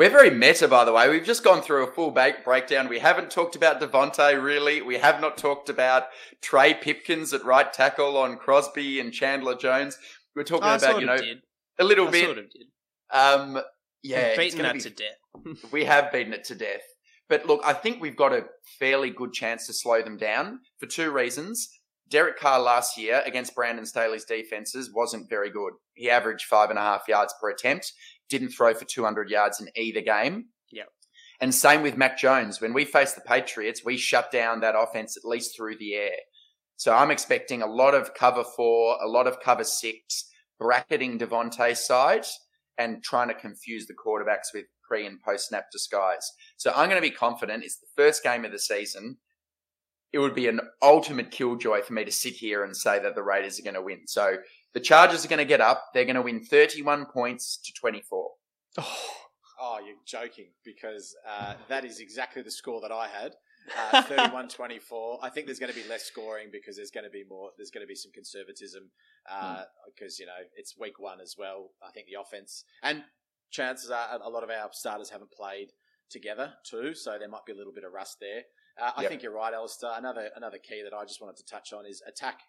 [0.00, 1.10] we're very meta, by the way.
[1.10, 2.88] We've just gone through a full ba- breakdown.
[2.88, 4.80] We haven't talked about Davante really.
[4.80, 6.04] We have not talked about
[6.40, 9.98] Trey Pipkins at right tackle on Crosby and Chandler Jones.
[10.34, 11.42] We're talking I about you know did.
[11.78, 12.24] a little I bit.
[12.24, 12.66] sort of did.
[13.10, 13.60] Um,
[14.02, 15.64] yeah, We've beaten that be- to death.
[15.70, 16.80] we have beaten it to death.
[17.28, 18.46] But look, I think we've got a
[18.78, 21.68] fairly good chance to slow them down for two reasons.
[22.08, 25.74] Derek Carr last year against Brandon Staley's defenses wasn't very good.
[25.92, 27.92] He averaged five and a half yards per attempt.
[28.30, 30.46] Didn't throw for 200 yards in either game.
[30.72, 30.88] Yep.
[31.40, 32.60] And same with Mac Jones.
[32.60, 36.16] When we faced the Patriots, we shut down that offense at least through the air.
[36.76, 41.84] So I'm expecting a lot of cover four, a lot of cover six, bracketing Davante's
[41.86, 42.24] side
[42.78, 46.30] and trying to confuse the quarterbacks with pre and post snap disguise.
[46.56, 47.64] So I'm going to be confident.
[47.64, 49.18] It's the first game of the season.
[50.12, 53.22] It would be an ultimate killjoy for me to sit here and say that the
[53.22, 54.06] Raiders are going to win.
[54.06, 54.38] So
[54.72, 55.86] the Chargers are going to get up.
[55.94, 58.30] They're going to win 31 points to 24.
[59.62, 63.34] Oh, you're joking because uh, that is exactly the score that I had.
[63.92, 65.18] Uh, 31-24.
[65.22, 67.50] I think there's going to be less scoring because there's going to be more.
[67.58, 68.90] There's going to be some conservatism
[69.30, 71.70] uh, because you know it's week one as well.
[71.86, 73.04] I think the offense and
[73.50, 75.68] chances are a lot of our starters haven't played
[76.08, 78.42] together too, so there might be a little bit of rust there.
[78.80, 79.10] Uh, I Yep.
[79.10, 79.92] think you're right, Alistair.
[79.94, 82.40] Another another key that I just wanted to touch on is attack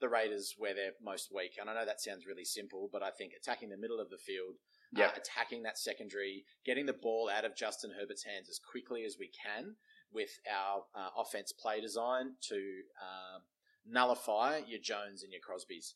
[0.00, 1.56] the Raiders where they're most weak.
[1.60, 4.18] And I know that sounds really simple, but I think attacking the middle of the
[4.18, 4.56] field,
[4.96, 9.16] uh, attacking that secondary, getting the ball out of Justin Herbert's hands as quickly as
[9.18, 9.76] we can
[10.12, 12.56] with our uh, offense play design to
[13.00, 13.42] um,
[13.86, 15.94] nullify your Jones and your Crosbys.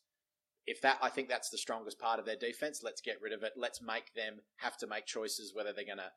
[0.67, 2.81] If that, I think that's the strongest part of their defense.
[2.83, 3.53] Let's get rid of it.
[3.55, 6.11] Let's make them have to make choices whether they're going to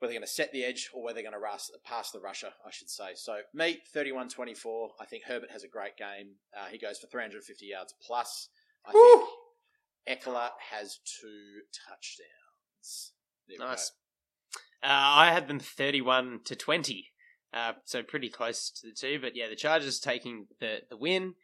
[0.00, 2.48] whether they're going to set the edge or whether they're going to pass the rusher,
[2.66, 3.10] I should say.
[3.14, 4.90] So, me, 31 24.
[4.98, 6.36] I think Herbert has a great game.
[6.56, 8.48] Uh, he goes for 350 yards plus.
[8.86, 9.28] I think
[10.08, 13.12] Ekeler has two touchdowns.
[13.58, 13.92] Nice.
[14.82, 17.06] Uh, I had them 31 to 20.
[17.52, 19.18] Uh, so pretty close to the two.
[19.20, 21.34] But yeah, the Chargers taking the, the win.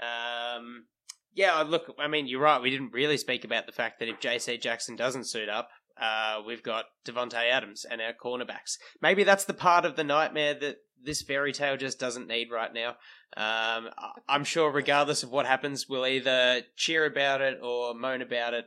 [0.00, 0.86] Um,
[1.34, 2.60] yeah, look, I mean, you're right.
[2.60, 5.68] We didn't really speak about the fact that if JC Jackson doesn't suit up,
[6.00, 8.76] uh, we've got Davante Adams and our cornerbacks.
[9.00, 12.72] Maybe that's the part of the nightmare that this fairy tale just doesn't need right
[12.72, 12.96] now.
[13.36, 13.88] Um,
[14.28, 18.66] I'm sure, regardless of what happens, we'll either cheer about it or moan about it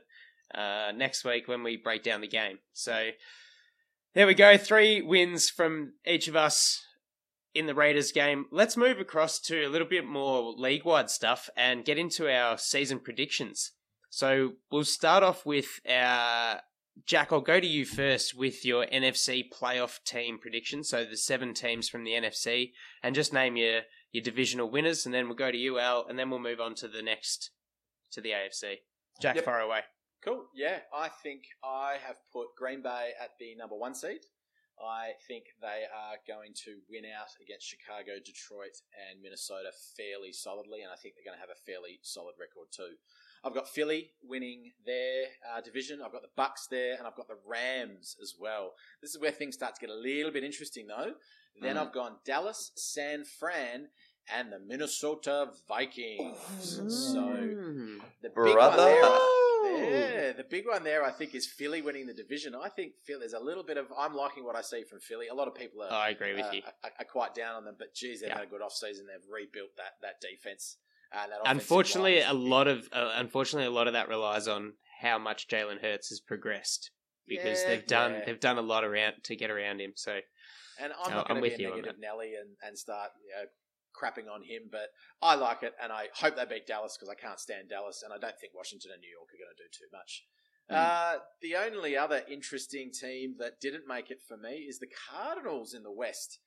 [0.54, 2.58] uh, next week when we break down the game.
[2.72, 3.10] So
[4.14, 4.56] there we go.
[4.56, 6.84] Three wins from each of us
[7.54, 8.46] in the Raiders game.
[8.50, 12.58] Let's move across to a little bit more league wide stuff and get into our
[12.58, 13.72] season predictions.
[14.10, 16.60] So we'll start off with our.
[17.06, 20.88] Jack, I'll go to you first with your NFC playoff team predictions.
[20.88, 25.12] So the seven teams from the NFC, and just name your your divisional winners, and
[25.14, 27.50] then we'll go to you, Al, and then we'll move on to the next
[28.12, 28.76] to the AFC.
[29.20, 29.44] Jack, Yep.
[29.44, 29.80] far away.
[30.24, 30.46] Cool.
[30.54, 34.20] Yeah, I think I have put Green Bay at the number one seed.
[34.80, 38.74] I think they are going to win out against Chicago, Detroit,
[39.10, 42.68] and Minnesota fairly solidly, and I think they're going to have a fairly solid record
[42.74, 42.94] too.
[43.44, 46.00] I've got Philly winning their uh, division.
[46.04, 48.72] I've got the Bucs there, and I've got the Rams as well.
[49.02, 51.14] This is where things start to get a little bit interesting, though.
[51.60, 51.80] Then Mhm.
[51.86, 53.90] I've gone Dallas, San Fran,
[54.32, 56.38] and the Minnesota Vikings.
[56.88, 58.00] So Mm.
[58.22, 58.76] the big one Brother.
[58.84, 59.90] there,
[60.26, 62.54] yeah, the big one there, I think, is Philly winning the division.
[62.54, 63.20] I think Philly.
[63.20, 63.92] There's a little bit of.
[63.96, 65.28] I'm liking what I see from Philly.
[65.28, 65.92] A lot of people are.
[65.92, 66.62] I agree with uh, you.
[66.82, 68.38] Are, are quite down on them, but geez, they've Yeah.
[68.38, 69.06] had a good offseason.
[69.06, 70.78] They've rebuilt that that defense.
[71.14, 75.18] Uh, that Unfortunately, a lot of uh, unfortunately a lot of that relies on how
[75.18, 76.90] much Jalen Hurts has progressed
[77.26, 78.22] because Yeah, they've done yeah.
[78.26, 79.92] they've done a lot around to get around him.
[79.96, 80.18] So
[80.80, 82.76] And I'm No, not I'm going to with be you a negative Nelly and, and
[82.78, 83.48] start you know,
[83.94, 84.88] crapping on him, but
[85.22, 88.12] I like it, and I hope they beat Dallas because I can't stand Dallas, and
[88.12, 90.24] I don't think Washington and New York are going to do too much.
[90.68, 90.74] Hmm.
[90.76, 95.74] Uh, the only other interesting team that didn't make it for me is the Cardinals
[95.74, 96.40] in the West.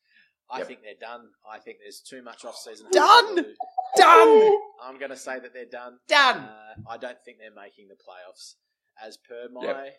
[0.49, 0.67] I Yep.
[0.67, 1.29] think they're done.
[1.49, 2.87] I think there's too much off-season.
[2.91, 3.55] Done!
[3.97, 4.39] To do.
[4.49, 4.57] Done!
[4.83, 5.97] I'm going to say that they're done.
[6.07, 6.37] Done!
[6.37, 8.55] Uh, I don't think they're making the playoffs
[9.05, 9.75] as per my Yep.
[9.75, 9.89] uh,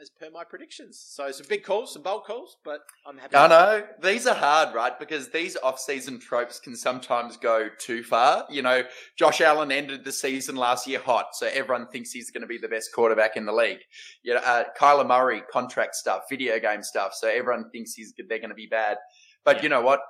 [0.00, 0.98] as per my predictions.
[0.98, 3.36] So some big calls, some bold calls, but I'm happy.
[3.36, 4.98] I know these are hard, right?
[4.98, 8.46] Because these off-season tropes can sometimes go too far.
[8.48, 8.82] You know,
[9.18, 12.56] Josh Allen ended the season last year hot, so everyone thinks he's going to be
[12.58, 13.80] the best quarterback in the league.
[14.22, 18.38] You know, uh, Kyler Murray contract stuff, video game stuff, so everyone thinks he's they're
[18.38, 18.96] going to be bad.
[19.44, 19.62] But Yeah.
[19.64, 20.00] you know what?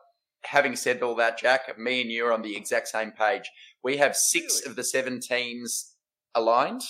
[0.45, 3.51] Having said all that, Jack, me and you are on the exact same page.
[3.83, 4.71] We have six Really?
[4.71, 5.95] of the seven teams
[6.35, 6.83] aligned.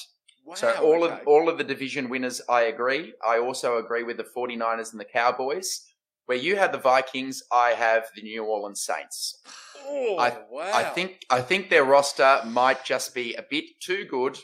[0.44, 1.20] Wow, So all okay.
[1.20, 3.12] of all of the division winners, I agree.
[3.26, 5.86] I also agree with the 49ers and the Cowboys.
[6.26, 9.42] Where you have the Vikings, I have the New Orleans Saints.
[9.84, 10.70] Oh, I- wow.
[10.72, 14.38] I think I think their roster might just be a bit too good.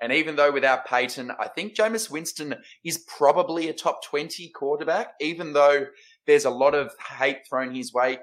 [0.00, 5.14] And even though without Payton, I think Jameis Winston is probably a top 20 quarterback,
[5.20, 5.86] even though
[6.26, 8.18] there's a lot of hate thrown his way.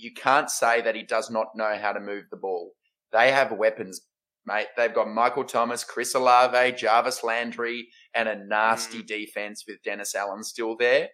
[0.00, 2.72] You can't say that he does not know how to move the ball.
[3.12, 4.02] They have weapons,
[4.46, 4.68] mate.
[4.76, 10.44] They've got Michael Thomas, Chris Olave, Jarvis Landry, and a nasty defense with Dennis Allen
[10.44, 11.08] still there.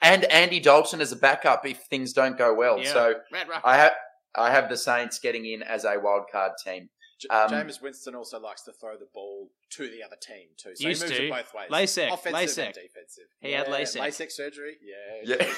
[0.00, 2.78] And Andy Dalton as a backup if things don't go well.
[2.78, 2.92] Yeah.
[2.92, 3.14] So
[3.64, 3.92] I have
[4.34, 6.88] I have the Saints getting in as a wild card team.
[7.20, 10.74] J- Um, Jameis Winston also likes to throw the ball to the other team too.
[10.74, 11.26] So Used he moves to.
[11.26, 11.68] it both ways.
[11.70, 12.64] LASIK, offensive LASIK.
[12.66, 13.24] and defensive.
[13.40, 14.00] He had Yeah, LASIK.
[14.00, 14.76] LASIK surgery.
[14.82, 15.36] Yeah.
[15.36, 15.52] Yeah.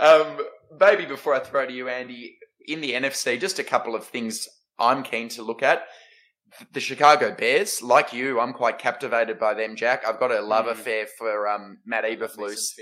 [0.00, 0.38] Um,
[0.78, 2.36] maybe before I throw to you, Andy,
[2.66, 5.82] in the NFC, just a couple of things I'm keen to look at.
[6.72, 10.02] The Chicago Bears, like you, I'm quite captivated by them, Jack.
[10.06, 10.72] I've got a love Mm.
[10.72, 12.72] affair for um, Matt Love me some Eberflus.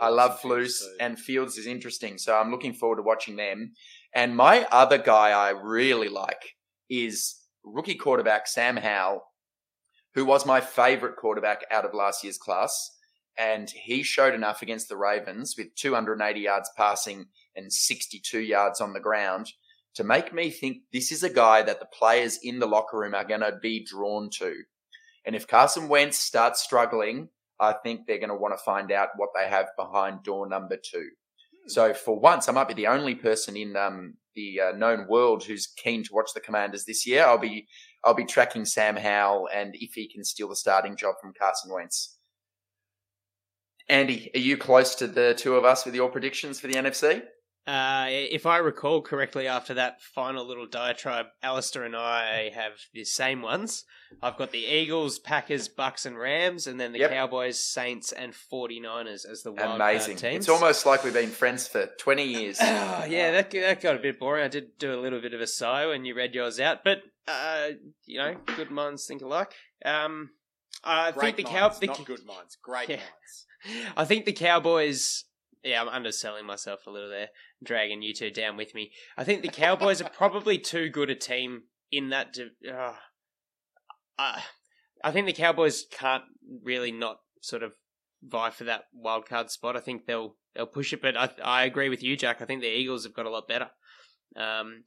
[0.00, 3.72] I love Flus and Fields is interesting, so I'm looking forward to watching them.
[4.14, 6.56] And my other guy I really like
[6.90, 9.22] is rookie quarterback Sam Howell,
[10.14, 12.90] who was my favorite quarterback out of last year's class.
[13.38, 18.92] And he showed enough against the Ravens with 280 yards passing and 62 yards on
[18.92, 19.52] the ground
[19.94, 23.14] to make me think this is a guy that the players in the locker room
[23.14, 24.54] are going to be drawn to.
[25.24, 27.28] And if Carson Wentz starts struggling,
[27.60, 30.76] I think they're going to want to find out what they have behind door number
[30.76, 31.08] two.
[31.66, 35.44] So for once, I might be the only person in um, the uh, known world
[35.44, 37.24] who's keen to watch the Commanders this year.
[37.24, 37.66] I'll be
[38.04, 41.72] I'll be tracking Sam Howell and if he can steal the starting job from Carson
[41.72, 42.17] Wentz.
[43.88, 47.22] Andy, are you close to the two of us with your predictions for the NFC?
[47.66, 53.04] Uh, if I recall correctly, after that final little diatribe, Alistair and I have the
[53.04, 53.84] same ones.
[54.22, 57.10] I've got the Eagles, Packers, Bucs, and Rams, and then the Yep.
[57.10, 60.16] Cowboys, Saints, and 49ers as the wild Amazing.
[60.16, 60.36] card teams.
[60.44, 62.56] It's almost like we've been friends for 20 years.
[62.58, 64.44] Oh, yeah, that, that got a bit boring.
[64.44, 67.02] I did do a little bit of a sigh when you read yours out, but,
[67.26, 67.68] uh,
[68.06, 69.52] you know, good minds think alike.
[69.84, 70.30] Um,
[70.82, 72.56] I Great think the minds, the, not good minds.
[72.62, 72.96] Great Yeah.
[72.96, 73.46] minds.
[73.96, 75.24] I think the Cowboys.
[75.64, 77.28] Yeah, I'm underselling myself a little there,
[77.62, 78.92] dragging you two down with me.
[79.16, 82.32] I think the Cowboys are probably too good a team in that.
[82.32, 82.94] Di- uh,
[84.18, 84.42] I,
[85.02, 86.24] I think the Cowboys can't
[86.62, 87.72] really not sort of
[88.22, 89.76] vie for that wild card spot.
[89.76, 92.40] I think they'll they'll push it, but I I agree with you, Jack.
[92.40, 93.70] I think the Eagles have got a lot better.
[94.36, 94.84] Um,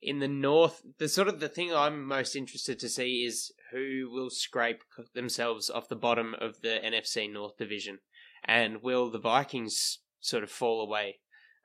[0.00, 4.08] in the North, the sort of the thing I'm most interested to see is who
[4.10, 4.82] will scrape
[5.14, 7.98] themselves off the bottom of the NFC North division,
[8.44, 11.18] and will the Vikings sort of fall away?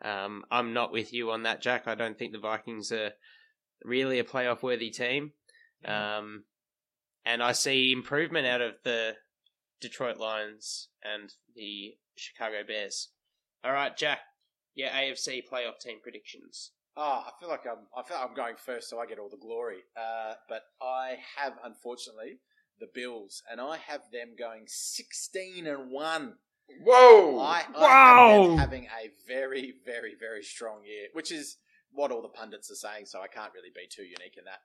[0.04, 1.88] Um, I'm not with you on that, Jack.
[1.88, 3.12] I don't think the Vikings are
[3.84, 5.32] really a playoff worthy team.
[5.86, 6.46] Um,
[7.26, 9.15] and I see improvement out of the
[9.80, 13.10] Detroit Lions and the Chicago Bears.
[13.63, 14.19] All right, Jack.
[14.76, 16.72] your AFC playoff team predictions.
[16.96, 17.88] Oh, I feel like I'm.
[17.98, 19.80] I feel like I'm going first, so I get all the glory.
[19.98, 22.40] Uh, but I have, unfortunately,
[22.80, 26.36] the Bills, and I have them going sixteen and one.
[26.84, 27.40] Whoa!
[27.40, 28.42] I, I Wow.
[28.52, 31.58] have having a very, very, very strong year, which is
[31.92, 33.06] what all the pundits are saying.
[33.08, 34.60] So I can't really be too unique in that.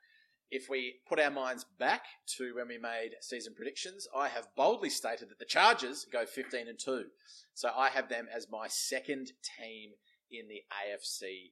[0.50, 2.02] If we put our minds back
[2.38, 6.68] to when we made season predictions, I have boldly stated that the Chargers go 15
[6.68, 7.04] and 2.
[7.52, 9.90] So I have them as my second team
[10.30, 11.50] in the AFC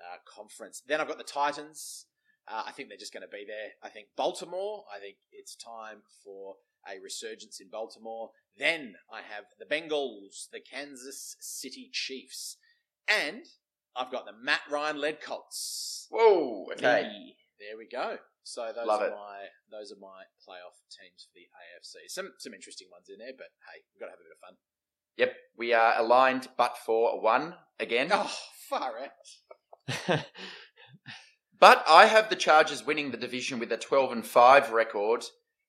[0.00, 0.82] uh, conference.
[0.86, 2.06] Then I've got the Titans.
[2.46, 3.72] Uh, I think they're just going to be there.
[3.82, 6.56] I think Baltimore, I think it's time for
[6.88, 8.30] a resurgence in Baltimore.
[8.56, 12.56] Then I have the Bengals, the Kansas City Chiefs,
[13.08, 13.42] and
[13.94, 16.06] I've got the Matt Ryan led Colts.
[16.10, 16.66] Whoa!
[16.72, 17.02] Okay.
[17.02, 17.34] Hey.
[17.58, 18.18] There we go.
[18.44, 19.10] So those Love are it.
[19.10, 19.38] my
[19.70, 22.08] those are my playoff teams for the AFC.
[22.08, 24.40] Some some interesting ones in there, but hey, we've got to have a bit of
[24.40, 24.56] fun.
[25.18, 28.08] Yep, we are aligned, but for one again.
[28.12, 28.32] Oh,
[28.70, 29.10] far out.
[31.60, 35.24] But I have the Chargers winning the division with a 12 and 5 record,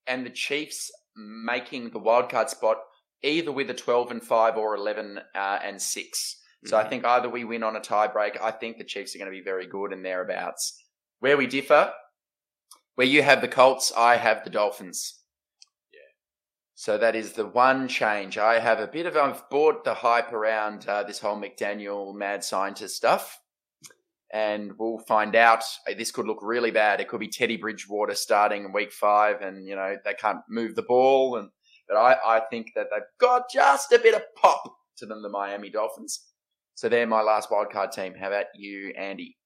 [0.05, 2.77] and the Chiefs making the wildcard spot
[3.23, 6.35] either with a 12 and 5 or 11 uh, and 6.
[6.65, 8.39] So I think either we win on a tiebreak.
[8.41, 10.77] I think the Chiefs are going to be very good and thereabouts.
[11.19, 11.91] Where we differ,
[12.95, 15.21] where you have the Colts, I have the Dolphins.
[15.91, 15.99] Yeah.
[16.75, 18.37] So that is the one change.
[18.37, 22.43] I have a bit of, I've bought the hype around uh, this whole McDaniel mad
[22.43, 23.39] scientist stuff.
[24.31, 25.63] And we'll find out.
[25.97, 27.01] This could look really bad.
[27.01, 30.75] It could be Teddy Bridgewater starting in week five, and you know they can't move
[30.75, 31.37] the ball.
[31.37, 31.49] And
[31.87, 34.63] but I, I think that they've got just a bit of pop
[34.97, 36.25] to them, the Miami Dolphins.
[36.75, 38.13] So they're my last wildcard team.
[38.19, 39.37] How about you, Andy?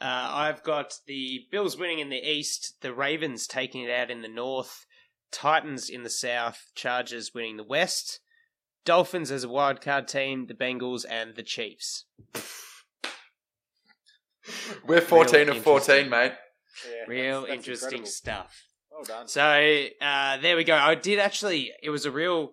[0.00, 4.22] Uh, I've got the Bills winning in the East, the Ravens taking it out in
[4.22, 4.86] the North,
[5.30, 8.20] Titans in the South, Chargers winning the West,
[8.84, 12.06] Dolphins as a wild card team, the Bengals, and the Chiefs.
[14.86, 16.32] We're fourteen Real of fourteen, mate.
[16.88, 18.10] Yeah, Real that's- that's interesting incredible.
[18.10, 18.64] stuff.
[18.90, 19.28] Well done.
[19.28, 20.74] So uh, there we go.
[20.76, 21.72] I did actually.
[21.82, 22.52] It was a real.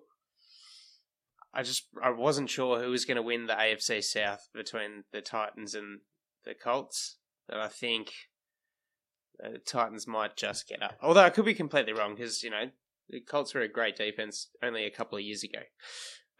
[1.53, 5.21] I just I wasn't sure who was going to win the AFC South between the
[5.21, 5.99] Titans and
[6.45, 7.17] the Colts.
[7.47, 8.11] But I think
[9.39, 10.95] the Titans might just get up.
[11.01, 12.69] Although I could be completely wrong because you know
[13.09, 15.59] the Colts were a great defense only a couple of years ago.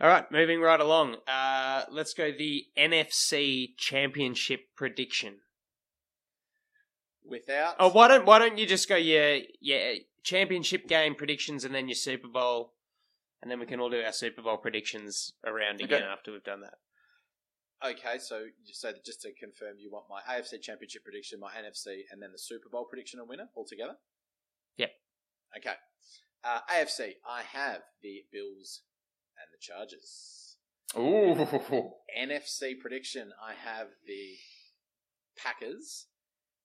[0.01, 1.17] All right, moving right along.
[1.27, 5.39] Uh, let's go the NFC Championship prediction.
[7.25, 7.75] without.
[7.79, 11.87] Oh, why don't why don't you just go your yeah championship game predictions and then
[11.87, 12.73] your Super Bowl,
[13.41, 16.11] and then we can all do our Super Bowl predictions around again Okay.
[16.11, 16.75] after we've done that.
[17.85, 22.01] Okay, so you say just to confirm, you want my AFC Championship prediction, my NFC,
[22.11, 23.95] and then the Super Bowl prediction and winner altogether?
[24.77, 24.91] Yep.
[25.57, 25.73] Okay.
[26.43, 28.81] Uh, AFC, I have the Bills
[29.39, 30.57] and the Chargers.
[30.97, 31.35] Ooh.
[32.19, 34.37] NFC prediction, I have the
[35.37, 36.07] Packers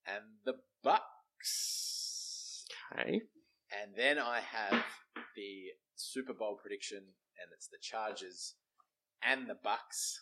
[0.06, 0.54] and the
[0.84, 2.64] Bucs.
[2.92, 3.20] Okay.
[3.82, 4.84] And then I have
[5.36, 8.54] the Super Bowl prediction, and it's the Chargers
[9.22, 10.18] and the Bucs.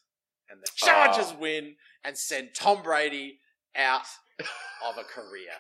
[0.51, 1.39] And the Chargers Oh.
[1.39, 3.41] win and send Tom Brady
[3.77, 4.07] out
[4.85, 5.53] of a career.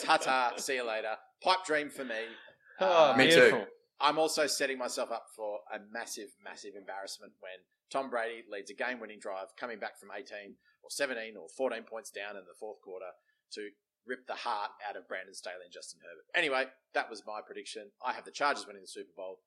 [0.00, 1.16] Ta ta, see you later.
[1.42, 2.14] Pipe dream for me.
[2.82, 3.66] Oh, Uh, Me too.
[4.00, 8.74] I'm also setting myself up for a massive, massive embarrassment when Tom Brady leads a
[8.74, 12.56] game winning drive coming back from 18 or 17 or 14 points down in the
[12.58, 13.12] fourth quarter
[13.52, 13.68] to
[14.06, 16.24] rip the heart out of Brandon Staley and Justin Herbert.
[16.34, 17.90] Anyway, that was my prediction.
[18.04, 19.40] I have the Chargers winning the Super Bowl.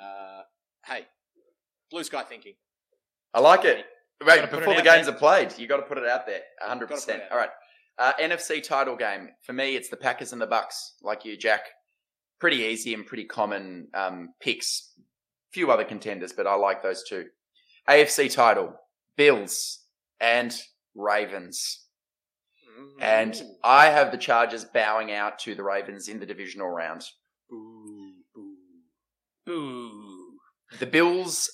[0.00, 0.42] Uh,
[0.86, 1.06] hey,
[1.90, 2.54] blue sky thinking.
[3.34, 3.84] I like it.
[4.24, 6.40] Wait, put it before the games are played, you got to put it out there.
[6.66, 6.80] 100%.
[6.80, 7.50] Gotta put it out All right.
[7.98, 9.30] Uh, NFC title game.
[9.42, 11.62] For me, it's the Packers and the Bucs, like you, Jack.
[12.38, 14.92] Pretty easy and pretty common um, picks.
[15.52, 17.26] Few other contenders, but I like those two.
[17.88, 18.74] AFC title,
[19.16, 19.84] Bills
[20.20, 20.54] and
[20.94, 21.84] Ravens.
[23.00, 27.04] And I have the Chargers bowing out to the Ravens in the divisional round.
[27.48, 28.56] Boo, boo.
[29.46, 30.38] Boo.
[30.78, 31.50] The Bills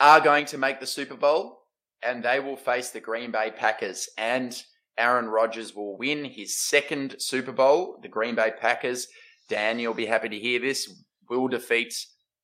[0.00, 1.64] are going to make the Super Bowl
[2.02, 4.62] and they will face the Green Bay Packers and
[4.96, 7.98] Aaron Rodgers will win his second Super Bowl.
[8.02, 9.08] The Green Bay Packers,
[9.48, 11.94] Dan, you'll be happy to hear this, will defeat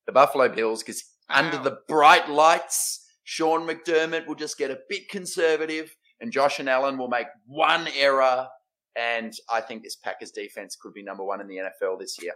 [0.05, 5.07] the Buffalo Bills because under the bright lights, Sean McDermott will just get a bit
[5.09, 8.47] conservative and Josh and Allen will make one error.
[8.95, 12.33] And I think this Packers defense could be number one in the NFL this year.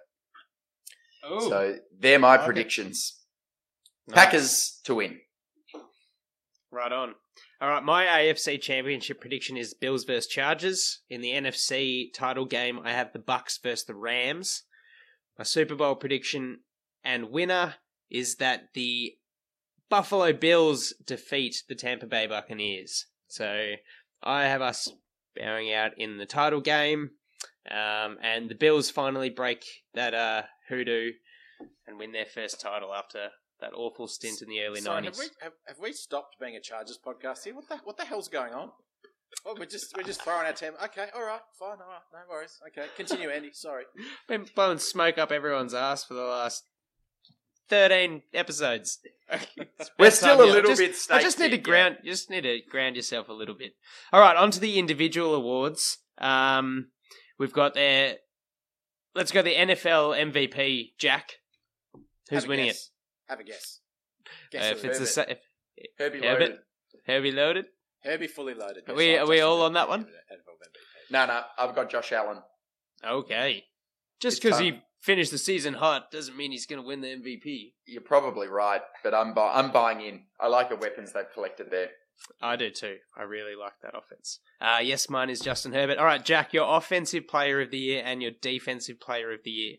[1.24, 2.45] Oh, So they're my Okay.
[2.45, 3.22] predictions.
[4.07, 4.16] nice.
[4.26, 5.20] Packers to win.
[6.72, 7.16] Right on.
[7.62, 10.99] All right, my AFC Championship prediction is Bills versus Chargers.
[11.10, 14.64] In the NFC title game, I have the Bucs versus the Rams.
[15.38, 16.60] My Super Bowl prediction
[17.01, 17.76] and winner
[18.12, 19.14] is that the
[19.89, 23.06] Buffalo Bills defeat the Tampa Bay Buccaneers.
[23.28, 23.76] So
[24.22, 24.91] I have us
[25.34, 27.12] bowing out in the title game,
[27.72, 31.12] um, and the Bills finally break that uh, hoodoo
[31.88, 33.30] and win their first title after
[33.66, 35.18] that awful stint in the early nineties.
[35.18, 37.55] have we have, have we stopped being a Chargers podcast here?
[37.55, 38.70] What the what the hell's going on?
[39.45, 40.74] Oh, we're just we're just throwing our team.
[40.84, 42.59] Okay, all right, fine, all right, no worries.
[42.68, 43.49] Okay, continue, Andy.
[43.53, 43.84] Sorry.
[44.28, 46.63] Been blowing smoke up everyone's ass for the last
[47.68, 48.99] thirteen episodes.
[49.99, 51.97] We're still a little just, bit I just need to ground.
[52.03, 53.74] You just need to ground yourself a little bit.
[54.13, 55.97] All right, on to the individual awards.
[56.20, 56.89] Um,
[57.39, 58.18] we've got there.
[59.16, 60.91] Let's go the NFL MVP.
[60.99, 61.34] Jack,
[62.30, 62.91] who's winning guess.
[63.28, 63.80] Have a guess.
[64.51, 64.63] Guess?
[64.63, 65.13] Uh, if it it's is.
[65.13, 65.39] sa- if
[65.97, 66.39] Herbie Herbert?
[66.41, 66.59] loaded.
[67.05, 67.65] Herbie loaded.
[68.03, 68.88] Herbie fully loaded.
[68.88, 70.07] Are we- are we all on that one?
[71.11, 72.41] No, no, I've got Josh Allen.
[73.03, 73.65] Okay.
[74.19, 77.09] Just It's because he finished the season hot doesn't mean he's going to win the
[77.09, 77.76] MVP.
[77.86, 80.26] You're probably right, but I'm bu- I'm buying in.
[80.39, 81.89] I like the weapons they've collected there.
[82.41, 82.97] I do too.
[83.17, 84.39] I really like that offense.
[84.61, 85.97] Uh, yes, mine is Justin Herbert.
[85.97, 89.51] All right, Jack, your offensive player of the year and your defensive player of the
[89.51, 89.76] year.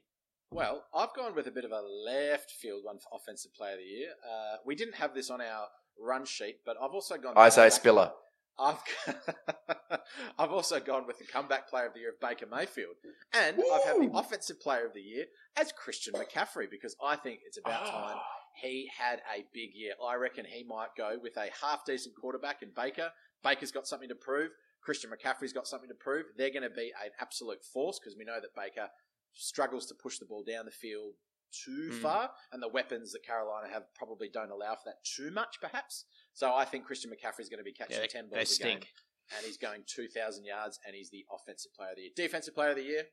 [0.51, 3.79] Well, I've gone with a bit of a left field one for offensive player of
[3.79, 4.11] the year.
[4.25, 5.67] Uh, we didn't have this on our
[6.01, 7.37] run sheet, but I've also gone.
[7.37, 8.13] Isaiah comeback- Spiller.
[8.59, 8.79] I've
[10.39, 12.95] I've also gone with the comeback player of the year of Baker Mayfield,
[13.35, 15.27] and I've had the offensive player of the year
[15.59, 17.91] as Christian McCaffrey because I think it's about Ah.
[17.91, 18.17] time
[18.63, 19.93] he had a big year.
[20.03, 23.11] I reckon he might go with a half decent quarterback in Baker.
[23.45, 24.53] Baker's got something to prove.
[24.83, 26.25] Christian McCaffrey's got something to prove.
[26.39, 28.89] They're going to be an absolute force because we know that Baker
[29.37, 31.15] struggles to push the ball down the field
[31.65, 32.03] too Mm.
[32.03, 36.05] far, and the weapons that Carolina have probably don't allow for that too much, perhaps.
[36.35, 38.61] So I think Christian McCaffrey is going to be catching Yeah, they, ten they balls
[38.61, 38.81] a game
[39.37, 42.11] and he's going 2,000 yards, and he's the offensive player of the year.
[42.15, 43.05] Defensive player of the year,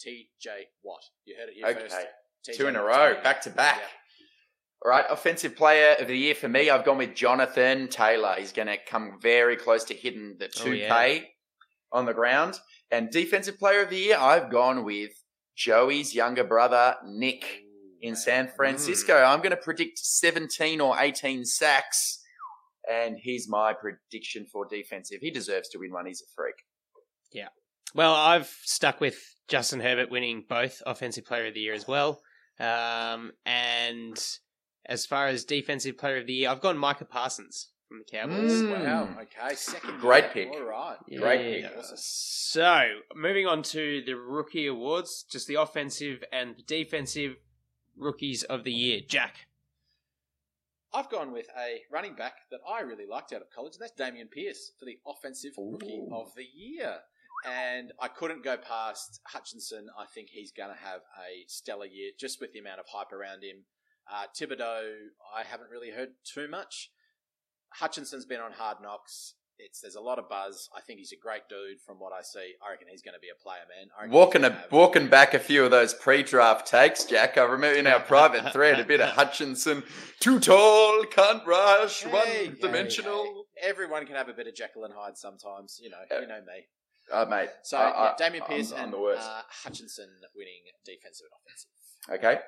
[0.00, 0.68] T.J.
[0.82, 1.02] Watt.
[1.24, 1.94] You heard it here first.
[1.94, 2.06] Okay,
[2.48, 3.78] TJ two in a row, back to back.
[3.80, 3.86] Yeah.
[4.84, 8.34] All right, offensive player of the year for me, I've gone with Jonathan Taylor.
[8.38, 11.24] He's going to come very close to hitting the Oh, 2K yeah.
[11.92, 12.58] on the ground.
[12.90, 15.12] And defensive player of the year, I've gone with
[15.56, 17.64] Joey's younger brother, Nick.
[18.04, 18.16] In.
[18.16, 19.14] San Francisco.
[19.14, 22.22] I'm going to predict 17 or 18 sacks,
[22.90, 25.20] and he's my prediction for defensive.
[25.22, 26.04] He deserves to win one.
[26.04, 26.56] He's a freak.
[27.32, 27.48] Yeah.
[27.94, 32.20] Well, I've stuck with Justin Herbert winning both offensive player of the year as well.
[32.60, 34.22] Um, and
[34.86, 37.70] as far as defensive player of the year, I've gone Micah Parsons.
[37.88, 38.52] From the Cowboys.
[38.52, 38.84] Mm.
[38.84, 39.08] Wow.
[39.22, 39.54] Okay.
[39.54, 40.00] Second.
[40.00, 40.30] Great year.
[40.32, 40.48] pick.
[40.50, 40.96] All right.
[41.18, 41.68] Great Yeah.
[41.68, 41.84] pick.
[41.96, 47.36] So, moving on to the rookie awards, just the offensive and the defensive
[47.96, 49.00] rookies of the year.
[49.06, 49.46] Jack.
[50.92, 54.00] I've gone with a running back that I really liked out of college, and that's
[54.00, 56.98] Dameon Pierce for the offensive rookie of the year.
[57.44, 59.88] And I couldn't go past Hutchinson.
[59.98, 63.12] I think he's going to have a stellar year just with the amount of hype
[63.12, 63.64] around him.
[64.10, 64.92] Uh, Thibodeaux,
[65.36, 66.90] I haven't really heard too much.
[67.80, 69.34] Hutchinson's been on hard knocks.
[69.56, 70.68] It's there's a lot of buzz.
[70.76, 72.54] I think he's a great dude from what I see.
[72.66, 74.10] I reckon he's going to be a player, man.
[74.10, 77.38] Walking a, have- walking back a few of those pre-draft takes, Jack.
[77.38, 79.84] I remember in our private thread a bit of Hutchinson,
[80.18, 83.46] too tall, can't rush, Hey, one-dimensional.
[83.56, 83.68] hey.
[83.68, 85.78] Everyone can have a bit of Jekyll and Hyde sometimes.
[85.80, 86.20] You know, Yeah.
[86.22, 86.66] you know me.
[87.12, 87.50] Oh, mate.
[87.62, 89.22] So I- yeah, I'm- Pierce and the worst.
[89.22, 91.70] Uh, Hutchinson winning defensive and offensive.
[92.10, 92.40] Okay.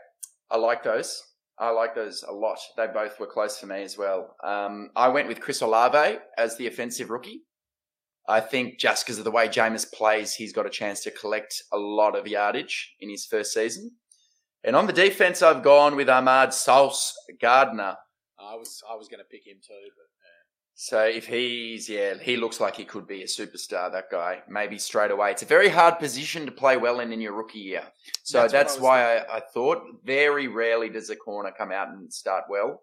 [0.50, 1.22] I like those.
[1.58, 2.58] I like those a lot.
[2.76, 4.36] They both were close for me as well.
[4.44, 7.42] Um, I went with Chris Olave as the offensive rookie.
[8.28, 11.62] I think just because of the way Jameis plays, he's got a chance to collect
[11.72, 13.92] a lot of yardage in his first season.
[14.64, 17.96] And on the defense, I've gone with Ahmad Sauce Gardner.
[18.38, 20.06] I was I was going to pick him too, but
[20.78, 24.76] So if he's, yeah, he looks like he could be a superstar, that guy, maybe
[24.78, 25.30] straight away.
[25.30, 27.82] It's a very hard position to play well in in your rookie year.
[28.24, 29.36] So That's that's, I why I.
[29.38, 32.82] I thought very rarely does a corner come out and start well.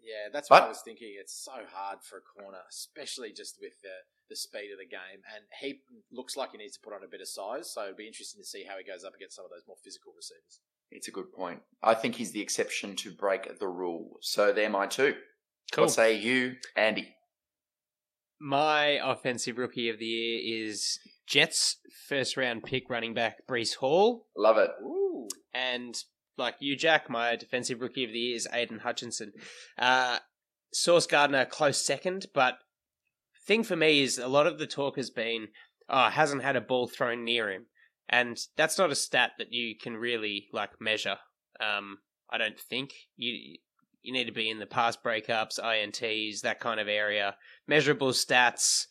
[0.00, 1.16] yeah, that's what But- I was thinking.
[1.18, 3.90] It's so hard for a corner, especially just with the
[4.30, 5.20] the speed of the game.
[5.34, 5.80] And he
[6.12, 8.40] looks like he needs to put on a bit of size, so it'd be interesting
[8.40, 10.60] to see how he goes up against some of those more physical receivers.
[10.92, 11.60] It's a good point.
[11.82, 14.18] I think he's the exception to break the rule.
[14.20, 15.16] So they're my two.
[15.72, 15.84] Cool.
[15.84, 17.08] What say you, Andy?
[18.44, 21.76] My offensive rookie of the year is Jets
[22.08, 24.26] first round pick running back Breece Hall.
[24.36, 24.70] Love it.
[24.82, 25.94] Ooh, And
[26.36, 29.32] like you, Jack, my defensive rookie of the year is Aidan Hutchinson.
[29.78, 30.18] Uh,
[30.72, 32.58] Sauce Gardner, close second, but
[33.46, 35.48] thing for me is a lot of the talk has been,
[35.88, 37.66] oh, hasn't had a ball thrown near him.
[38.08, 41.18] And that's not a stat that you can really like measure.
[41.60, 43.58] Um, I don't think you
[44.02, 47.36] you need to be in the pass breakups, ints, that kind of area.
[47.66, 48.86] Measurable stats.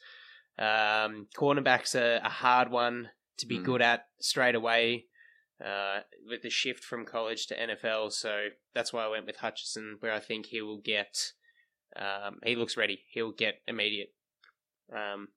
[0.57, 3.63] Um, cornerbacks are a hard one to be Mm.
[3.65, 5.05] good at straight away
[5.63, 8.11] uh, with the shift from college to NFL.
[8.11, 11.33] So that's why I went with Hutchinson, where I think he will get.
[11.95, 13.03] Um, he looks ready.
[13.11, 14.13] He'll get immediate,
[14.95, 15.27] um,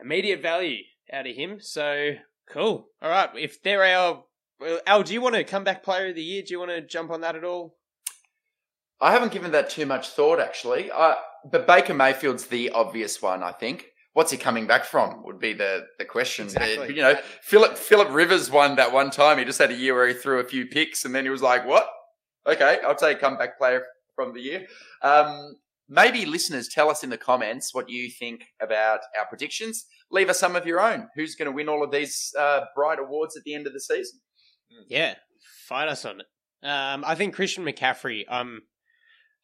[0.00, 0.82] immediate value
[1.12, 1.60] out of him.
[1.60, 2.14] So
[2.48, 2.88] cool.
[3.00, 3.30] All right.
[3.36, 4.24] If there are,
[4.58, 6.42] well, Al, do you want to come back player of the year?
[6.42, 7.76] Do you want to jump on that at all?
[9.00, 10.90] I haven't given that too much thought, actually.
[10.92, 11.16] I,
[11.50, 13.86] but Baker Mayfield's the obvious one, I think.
[14.12, 15.22] What's he coming back from?
[15.24, 16.46] Would be the, the question.
[16.46, 16.76] Exactly.
[16.88, 19.38] But, you know, Philip Philip Rivers won that one time.
[19.38, 21.42] He just had a year where he threw a few picks, and then he was
[21.42, 21.88] like, "What?
[22.46, 23.84] Okay, I'll take comeback player
[24.16, 24.66] from the year."
[25.02, 25.54] Um,
[25.88, 29.86] maybe listeners tell us in the comments what you think about our predictions.
[30.10, 31.08] Leave us some of your own.
[31.14, 33.80] Who's going to win all of these uh, bright awards at the end of the
[33.80, 34.18] season?
[34.88, 35.14] Yeah,
[35.68, 36.26] fight us on it.
[36.66, 38.24] Um, I think Christian McCaffrey.
[38.28, 38.62] Um,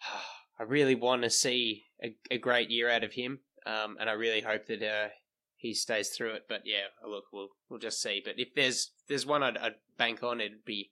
[0.59, 4.15] I really want to see a, a great year out of him, um, and I
[4.15, 5.09] really hope that uh,
[5.57, 6.45] he stays through it.
[6.49, 8.23] But yeah, look, we'll we'll just see.
[8.25, 10.91] But if there's there's one I'd, I'd bank on, it'd be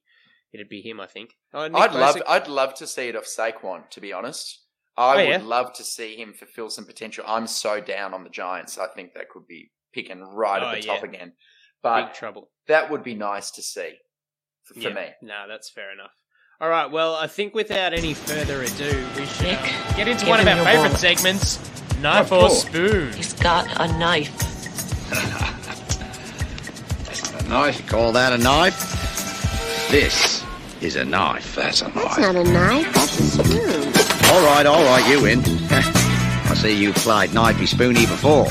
[0.53, 1.01] it'd be him.
[1.01, 1.31] I think.
[1.55, 4.61] Oh, Nick I'd love I'd love to see it off Saquon, to be honest.
[4.97, 5.41] I Oh, would yeah?
[5.43, 7.25] love to see him fulfill some potential.
[7.27, 8.79] I'm so down on the Giants.
[8.79, 11.09] I think they could be picking right Oh, at the top yeah.
[11.09, 11.29] again.
[11.29, 11.33] big
[11.83, 12.51] But trouble.
[12.69, 13.95] that would be nice to see
[14.63, 14.95] for, for Yeah.
[14.95, 15.07] me.
[15.21, 16.13] No, that's fair enough.
[16.65, 16.91] All right.
[16.91, 20.65] Well, I think without any further ado, we should uh, get into one of our
[20.65, 20.97] favorite wallet.
[20.97, 21.61] segments:
[22.01, 23.13] knife or spoon.
[23.13, 24.33] He's got a knife.
[27.39, 27.79] A knife?
[27.79, 29.91] You call that a knife?
[29.91, 30.43] This
[30.81, 31.55] is a knife.
[31.55, 32.19] That's a knife.
[32.19, 34.33] Not a knife, that's a spoon.
[34.33, 35.41] All right, all right, you win.
[35.45, 38.49] I see you've played knifey spoony before.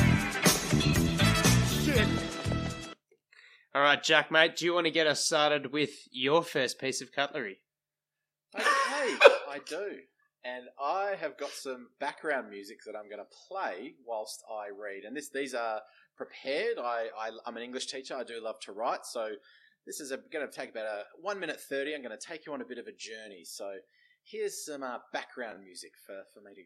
[3.74, 4.56] All right, Jack, mate.
[4.56, 7.58] Do you want to get us started with your first piece of cutlery?
[8.56, 8.66] Okay,
[9.50, 10.00] I do.
[10.46, 15.06] And I have got some background music that I'm going to play whilst I read.
[15.06, 15.82] And this, these are
[16.18, 16.78] prepared.
[16.78, 18.16] I, I, I'm an English teacher.
[18.16, 19.06] I do love to write.
[19.06, 19.30] So
[19.86, 21.96] this is going to take about a one minute 30.
[21.96, 23.44] I'm going to take you on a bit of a journey.
[23.46, 23.72] So
[24.24, 26.62] here's some uh, background music for, for me to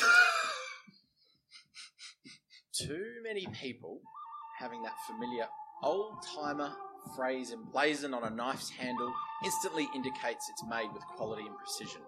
[0.00, 0.08] go.
[2.72, 4.00] Too many people
[4.58, 5.46] having that familiar
[5.82, 6.72] old timer
[7.16, 9.12] phrase emblazoned on a knife's handle
[9.44, 12.00] instantly indicates it's made with quality and precision.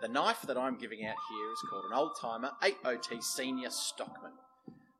[0.00, 4.32] The knife that I'm giving out here is called an Old Timer 8OT Senior Stockman.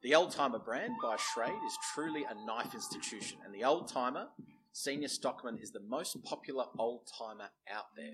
[0.03, 4.29] The Old Timer brand by Schrade is truly a knife institution, and the Old Timer
[4.79, 8.13] Senior Stockman is the most popular old timer out there.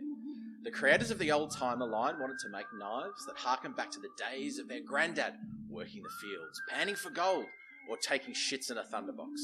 [0.63, 3.99] The creators of the old timer line wanted to make knives that harken back to
[3.99, 5.35] the days of their granddad
[5.69, 7.47] working the fields, panning for gold,
[7.91, 9.41] or taking shits in a thunderbox.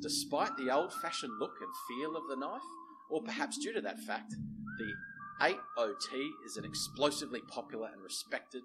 [0.00, 2.62] Despite the old fashioned look and feel of the knife,
[3.08, 4.34] or perhaps due to that fact,
[4.78, 4.92] the
[5.40, 8.62] 8OT is an explosively popular and respected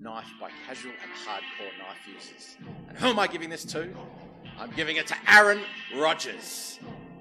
[0.00, 2.56] knife by casual and hardcore knife users.
[2.88, 3.94] And who am I giving this to?
[4.58, 5.60] I'm giving it to Aaron
[5.96, 6.78] Rodgers.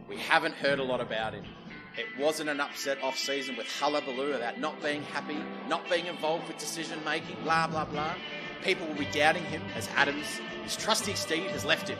[0.07, 1.45] We haven't heard a lot about him.
[1.97, 5.37] It wasn't an upset off season with hullabaloo about not being happy,
[5.67, 8.15] not being involved with decision making, blah, blah, blah.
[8.63, 10.25] People will be doubting him as Adams,
[10.63, 11.99] his trusty steed, has left him.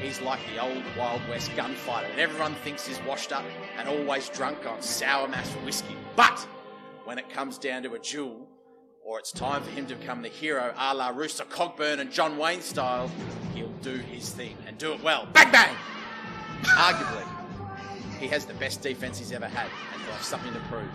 [0.00, 3.44] He's like the old Wild West gunfighter that everyone thinks is washed up
[3.78, 5.96] and always drunk on sour mash whiskey.
[6.16, 6.46] But
[7.04, 8.48] when it comes down to a duel,
[9.04, 12.38] or it's time for him to become the hero a la Rooster Cogburn and John
[12.38, 13.10] Wayne style,
[13.54, 15.28] he'll do his thing and do it well.
[15.32, 15.74] Bang bang!
[16.62, 17.26] Arguably,
[18.18, 20.88] he has the best defense he's ever had and he'll have something to prove.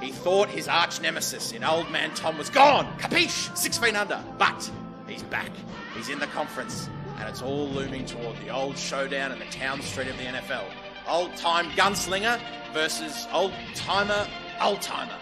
[0.00, 4.22] He thought his arch nemesis in Old Man Tom was gone, capiche, six feet under,
[4.38, 4.70] but
[5.06, 5.50] he's back.
[5.94, 6.88] He's in the conference,
[7.22, 10.64] and it's all looming toward the old showdown in the town street of the NFL.
[11.08, 12.40] Old time gunslinger
[12.74, 14.26] versus old timer,
[14.60, 15.14] old timer.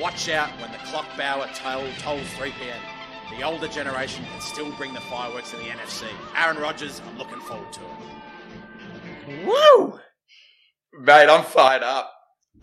[0.00, 2.80] Watch out when the clock bower toll, tolls 3 p.m.
[3.38, 6.06] The older generation can still bring the fireworks in the NFC.
[6.36, 7.80] Aaron Rodgers, I'm looking forward to
[9.28, 9.46] it.
[9.46, 10.00] Woo!
[11.00, 12.12] Mate, I'm fired up.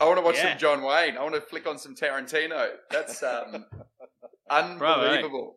[0.01, 0.49] I want to watch Yeah.
[0.49, 1.15] some John Wayne.
[1.15, 2.71] I want to flick on some Tarantino.
[2.91, 3.67] That's um,
[4.49, 5.55] unbelievable.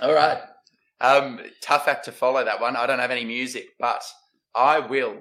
[0.00, 0.38] All right.
[1.00, 2.76] Um, tough act to follow that one.
[2.76, 4.02] I don't have any music, but
[4.54, 5.16] I will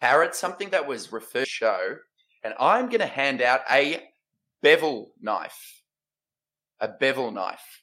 [0.00, 1.96] parrot something that was referred to show,
[2.42, 4.02] and I'm going to hand out a
[4.60, 5.82] bevel knife.
[6.80, 7.82] A bevel knife,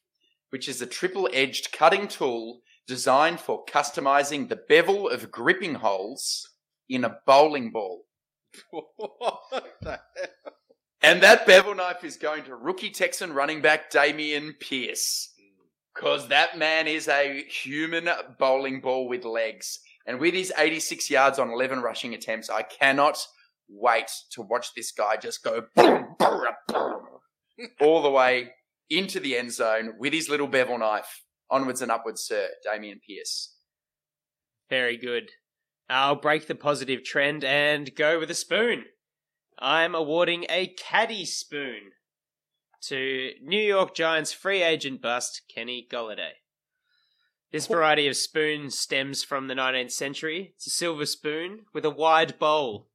[0.50, 6.50] which is a triple-edged cutting tool designed for customizing the bevel of gripping holes
[6.90, 8.04] in a bowling ball.
[8.72, 10.59] what the hell?
[11.02, 15.34] And that bevel knife is going to rookie Texan running back Dameon Pierce.
[15.96, 19.80] Because that man is a human bowling ball with legs.
[20.06, 23.26] And with his 86 yards on 11 rushing attempts, I cannot
[23.70, 27.02] wait to watch this guy just go boom, boom, boom,
[27.80, 28.52] all the way
[28.90, 31.24] into the end zone with his little bevel knife.
[31.52, 33.56] Onwards and upwards, sir, Dameon Pierce.
[34.70, 35.32] Very good.
[35.90, 38.86] I'll break the positive trend and go with a spoon.
[39.62, 41.92] I'm awarding a caddy spoon
[42.84, 46.32] to New York Giants free agent bust Kenny Golladay.
[47.52, 50.54] This variety of spoon stems from the 19th century.
[50.56, 52.88] It's a silver spoon with a wide bowl,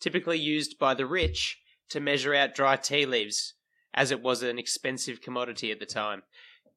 [0.00, 1.58] typically used by the rich
[1.90, 3.52] to measure out dry tea leaves,
[3.92, 6.22] as it was an expensive commodity at the time.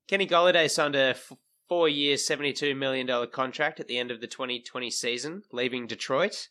[0.08, 1.32] Kenny Golladay signed a f-
[1.70, 6.50] four-year, $72 million contract at the end of the 2020 season, leaving Detroit.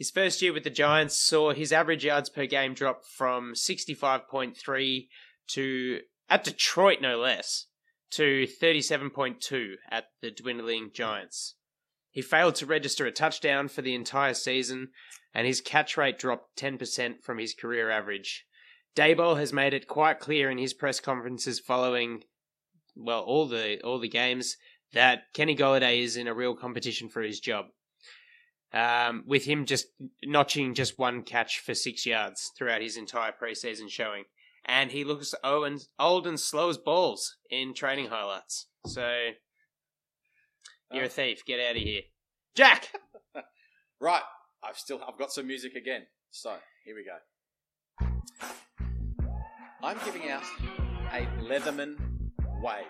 [0.00, 5.08] His first year with the Giants saw his average yards per game drop from 65.3
[5.48, 7.66] to, at Detroit no less,
[8.12, 11.56] to 37.2 at the dwindling Giants.
[12.10, 14.88] He failed to register a touchdown for the entire season,
[15.34, 18.46] and his catch rate dropped 10% from his career average.
[18.96, 22.22] Daboll has made it quite clear in his press conferences following,
[22.96, 24.56] well, all the all the games
[24.94, 27.66] that Kenny Golladay is in a real competition for his job.
[28.72, 29.86] Um, with him just
[30.24, 34.24] notching just one catch for six yards throughout his entire preseason showing,
[34.64, 38.66] and he looks old and, old and slow as balls in training highlights.
[38.86, 39.30] So
[40.92, 41.44] you're a thief.
[41.44, 42.02] Get out of here,
[42.54, 42.88] Jack.
[44.02, 44.22] Right,
[44.64, 46.06] I've still I've got some music again.
[46.30, 46.54] So
[46.86, 47.18] here we go.
[49.82, 50.42] I'm giving out
[51.12, 51.96] a Leatherman
[52.60, 52.84] wave.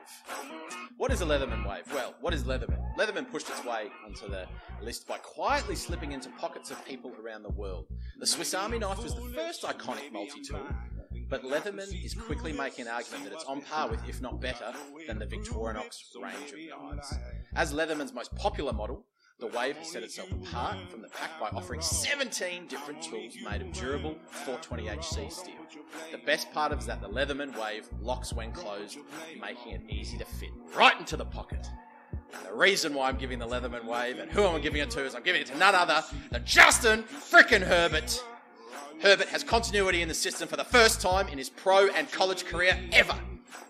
[0.97, 1.85] What is a Leatherman wave?
[1.93, 2.79] Well, what is Leatherman?
[2.97, 4.47] Leatherman pushed its way onto the
[4.83, 7.87] list by quietly slipping into pockets of people around the world.
[8.19, 10.67] The Swiss Army knife was the first iconic multi-tool,
[11.29, 14.73] but Leatherman is quickly making an argument that it's on par with, if not better,
[15.07, 17.15] than the Victorinox range of knives.
[17.55, 19.07] As Leatherman's most popular model,
[19.41, 23.63] the Wave has set itself apart from the pack by offering 17 different tools made
[23.63, 25.55] of durable 420HC steel.
[26.13, 28.99] The best part is that the Leatherman Wave locks when closed,
[29.41, 31.67] making it easy to fit right into the pocket.
[32.35, 35.05] And the reason why I'm giving the Leatherman Wave and who I'm giving it to
[35.05, 38.23] is I'm giving it to none other than Justin frickin' Herbert.
[39.01, 42.45] Herbert has continuity in the system for the first time in his pro and college
[42.45, 43.19] career ever.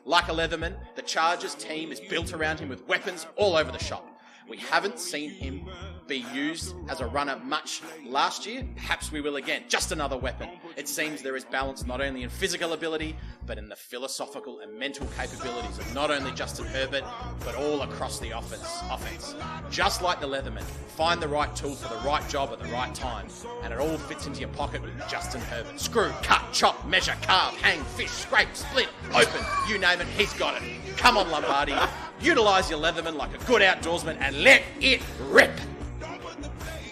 [0.05, 3.79] Like a Leatherman, the Chargers team is built around him with weapons all over the
[3.79, 4.10] shop.
[4.51, 5.67] We haven't seen him
[6.09, 8.67] be used as a runner much last year.
[8.75, 9.63] Perhaps we will again.
[9.69, 10.49] Just another weapon.
[10.77, 13.17] It seems there is balance not only in physical ability,
[13.47, 17.05] but in the philosophical and mental capabilities of not only Justin Herbert,
[17.45, 18.81] but all across the offense.
[18.91, 19.35] offense.
[19.71, 20.63] Just like the Leatherman,
[20.97, 23.27] find the right tool for the right job at the right time,
[23.63, 25.79] and it all fits into your pocket with Justin Herbert.
[25.79, 30.61] Screw, cut, chop, measure, carve, hang, fish, scrape, split, open, you name it, he's got
[30.63, 30.97] it.
[30.97, 31.75] Come on, Lombardi.
[32.21, 35.53] Utilize your Leatherman like a good outdoorsman and let it rip.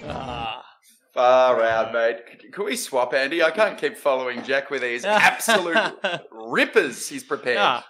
[0.06, 0.67] Ah.
[1.14, 2.18] Far out, mate.
[2.42, 3.42] C- Can we swap, Andy?
[3.42, 5.94] I can't keep following Jack with these absolute
[6.30, 7.58] rippers he's prepared.
[7.58, 7.86] Ah,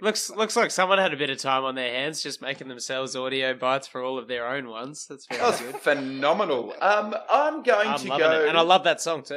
[0.00, 3.14] looks looks like someone had a bit of time on their hands just making themselves
[3.16, 5.06] audio bites for all of their own ones.
[5.08, 5.76] That's very That was good.
[5.76, 6.74] phenomenal.
[6.80, 8.42] Um, I'm going I'm to go.
[8.42, 9.34] it, and I love that song too.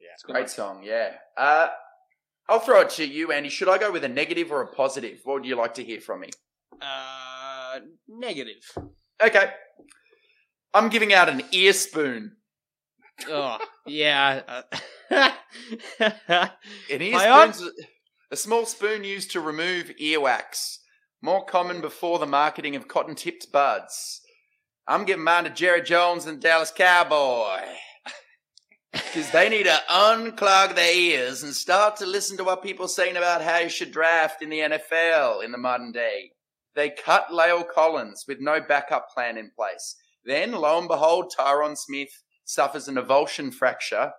[0.00, 1.12] Yeah, It's a great song, yeah.
[1.36, 1.68] Uh,
[2.48, 3.48] I'll throw it to you, Andy.
[3.48, 5.20] Should I go with a negative or a positive?
[5.24, 6.30] What would you like to hear from me?
[6.80, 8.56] Uh, negative.
[9.22, 9.50] Okay.
[10.74, 12.36] I'm giving out an ear spoon.
[13.28, 14.62] Oh yeah.
[15.10, 15.30] Uh,
[16.00, 17.72] An ear My aunt- spoon's
[18.30, 20.78] a small spoon used to remove earwax.
[21.20, 24.20] More common before the marketing of cotton tipped buds.
[24.88, 27.60] I'm giving mine to Jerry Jones and Dallas Cowboy.
[28.92, 32.88] Because they need to unclog their ears and start to listen to what people are
[32.88, 36.32] saying about how you should draft in the NFL in the modern day.
[36.74, 39.96] They cut La'el Collins with no backup plan in place.
[40.26, 42.10] Then, lo and behold, Tyron Smith
[42.52, 44.12] suffers an avulsion fracture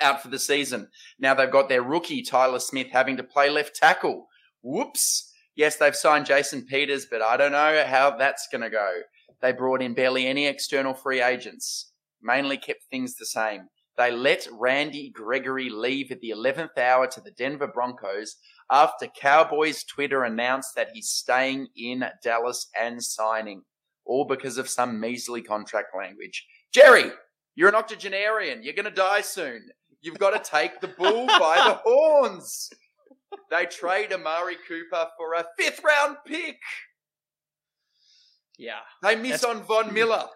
[0.00, 0.88] out for the season.
[1.18, 4.26] Now they've got their rookie, Tyler Smith, having to play left tackle.
[4.62, 5.32] Whoops.
[5.56, 8.92] Yes, they've signed Jason Peters, but I don't know how that's going to go.
[9.40, 11.92] They brought in barely any external free agents,
[12.22, 13.68] mainly kept things the same.
[13.96, 18.36] They let Randy Gregory leave at the 11th hour to the Denver Broncos
[18.70, 23.62] after Cowboys Twitter announced that he's staying in Dallas and signing,
[24.04, 26.44] all because of some measly contract language.
[26.72, 27.12] Jerry,
[27.54, 28.62] you're an octogenarian.
[28.62, 29.68] You're going to die soon.
[30.02, 32.70] You've got to take the bull by the horns.
[33.50, 36.58] They trade Amari Cooper for a fifth round pick.
[38.58, 38.80] yeah.
[39.02, 40.26] They miss That's- on Von Miller.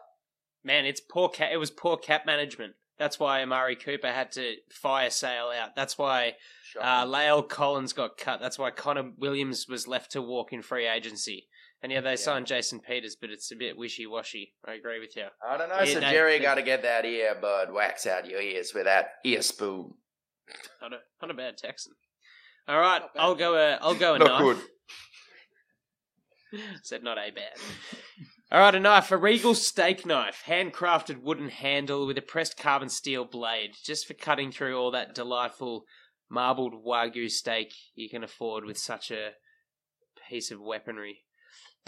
[0.65, 1.51] Man, it's poor cap.
[1.53, 2.75] It was poor cap management.
[2.99, 5.77] That's why Amari Cooper had to fire sale out.
[5.77, 6.35] That's why
[6.81, 8.41] uh, La'el Collins got cut.
[8.41, 11.47] That's why Connor Williams was left to walk in free agency.
[11.83, 14.55] And yeah, they signed Jason Peters, but it's a bit wishy washy.
[14.67, 15.27] I agree with you.
[15.49, 15.79] I don't know.
[15.79, 19.11] Yeah, so they- Jerry got to get that earbud wax out your ears with that
[19.25, 19.95] ear spoon.
[20.83, 21.93] Not a, not a bad Texan.
[22.67, 23.55] All right, I'll go.
[23.55, 24.41] A, I'll go a Not knife.
[24.41, 24.59] good.
[26.83, 27.53] Said not a bad.
[28.51, 32.89] All right, a knife, a Regal steak knife, handcrafted wooden handle with a pressed carbon
[32.89, 35.85] steel blade, just for cutting through all that delightful
[36.31, 39.33] marbled wagyu steak you can afford with such a
[40.29, 41.21] piece of weaponry.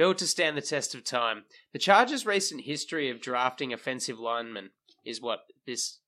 [0.01, 1.45] Built to stand the test of time.
[1.75, 4.71] The Chargers' recent history of drafting offensive linemen
[5.05, 5.99] is what this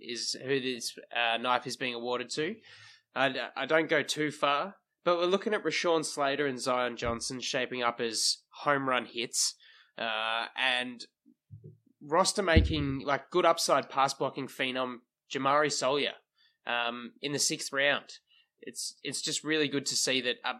[0.00, 0.34] is.
[0.44, 2.56] Who this uh, knife is being awarded to.
[3.14, 4.74] I, I don't go too far,
[5.04, 9.54] but we're looking at Rashawn Slater and Zion Johnson shaping up as home run hits,
[9.96, 11.06] uh, and
[12.02, 16.14] roster making like good upside pass blocking phenom Jamaree Salyer
[16.66, 18.14] um, in the sixth round.
[18.60, 20.38] It's it's just really good to see that.
[20.44, 20.54] Uh,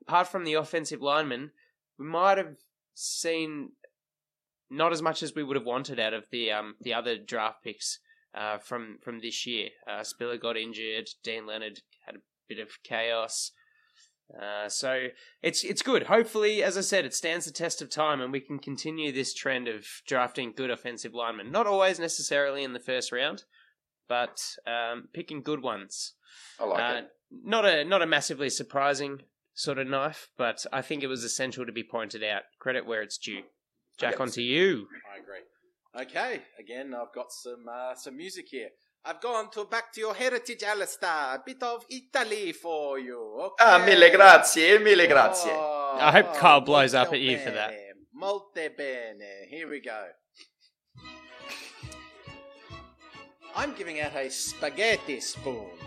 [0.00, 1.50] apart from the offensive lineman,
[1.98, 2.56] we might have
[2.94, 3.70] seen
[4.70, 7.62] not as much as we would have wanted out of the um, the other draft
[7.64, 7.98] picks
[8.34, 9.70] uh, from from this year.
[9.90, 11.08] Uh, Spiller got injured.
[11.22, 13.52] Deane Leonard had a bit of chaos.
[14.40, 15.06] Uh, so
[15.42, 16.04] it's it's good.
[16.04, 19.32] Hopefully, as I said, it stands the test of time, and we can continue this
[19.32, 21.50] trend of drafting good offensive linemen.
[21.50, 23.44] Not always necessarily in the first round,
[24.06, 26.12] but um, picking good ones.
[26.60, 27.08] I like Uh, it.
[27.30, 29.22] Not a not a massively surprising
[29.58, 32.42] sort of knife, but I think it was essential to be pointed out.
[32.60, 33.42] Credit where it's due.
[33.98, 34.86] Jack, on to you.
[35.12, 35.44] I agree.
[36.06, 38.68] Okay, again, I've got some uh, some music here.
[39.04, 41.34] I've gone to back to your heritage, Alistair.
[41.34, 43.18] A bit of Italy for you.
[43.40, 43.64] Okay.
[43.64, 45.50] Ah, mille grazie, mille grazie.
[45.50, 47.72] Oh, I hope Carl blows up molto at you for that.
[48.14, 49.46] Molte bene.
[49.48, 50.04] Here we go.
[53.56, 55.77] I'm giving out a spaghetti spoon.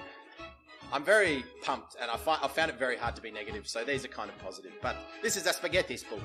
[0.93, 3.83] I'm very pumped, and I, fi- I found it very hard to be negative, so
[3.83, 4.73] these are kind of positive.
[4.81, 6.21] But this is a spaghetti spoon.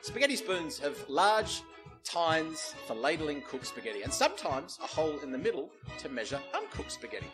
[0.00, 1.62] Spaghetti spoons have large
[2.04, 6.90] tines for ladling cooked spaghetti, and sometimes a hole in the middle to measure uncooked
[6.90, 7.26] spaghetti.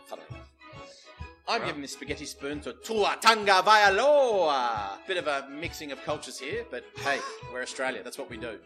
[1.46, 4.98] I'm giving this spaghetti spoon to Tua Tagovailoa.
[5.06, 7.20] Bit of a mixing of cultures here, but hey,
[7.52, 8.02] we're Australia.
[8.02, 8.58] That's what we do.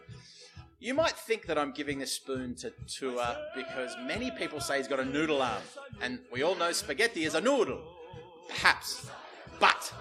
[0.81, 4.89] You might think that I'm giving this spoon to Tua because many people say he's
[4.89, 5.61] got a noodle arm,
[6.01, 7.81] and we all know spaghetti is a noodle.
[8.47, 9.09] Perhaps.
[9.59, 9.93] But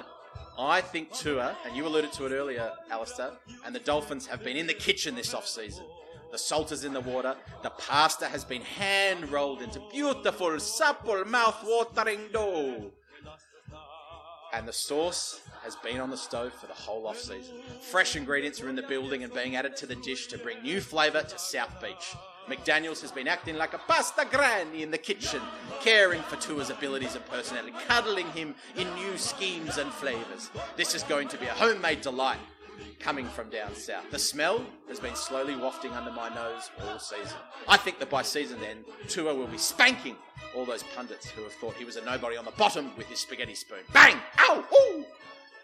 [0.58, 3.30] I think Tua, and you alluded to it earlier, Alistair,
[3.64, 5.84] and the Dolphins have been in the kitchen this off-season.
[6.30, 7.36] The salt is in the water.
[7.62, 12.90] The pasta has been hand rolled into beautiful, supple, mouth-watering dough.
[14.54, 17.54] And the sauce has been on the stove for the whole off season.
[17.90, 20.80] Fresh ingredients are in the building and being added to the dish to bring new
[20.80, 22.14] flavour to South Beach.
[22.48, 25.40] McDaniels has been acting like a pasta granny in the kitchen,
[25.80, 30.50] caring for Tua's abilities and personality, cuddling him in new schemes and flavours.
[30.76, 32.38] This is going to be a homemade delight
[32.98, 34.10] coming from down south.
[34.10, 37.36] The smell has been slowly wafting under my nose all season.
[37.68, 40.16] I think that by season end, Tua will be spanking
[40.54, 43.20] all those pundits who have thought he was a nobody on the bottom with his
[43.20, 43.78] spaghetti spoon.
[43.92, 44.16] Bang!
[44.38, 44.64] Ow!
[44.72, 45.04] Ooh!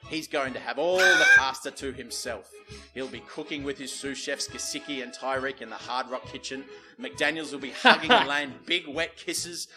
[0.08, 2.50] He's going to have all the pasta to himself.
[2.94, 6.64] He'll be cooking with his sous chefs Gesicki and Tyreek in the Hard Rock kitchen.
[7.00, 9.68] McDaniels will be hugging and laying big wet kisses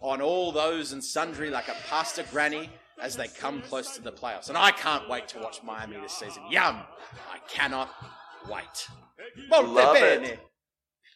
[0.00, 4.12] on all those and sundry like a pasta granny as they come close to the
[4.12, 4.48] playoffs.
[4.48, 6.42] And I can't wait to watch Miami this season.
[6.50, 6.76] Yum!
[7.32, 7.90] I cannot
[8.50, 8.88] wait.
[9.48, 10.24] Molto Love bene.
[10.24, 10.40] it.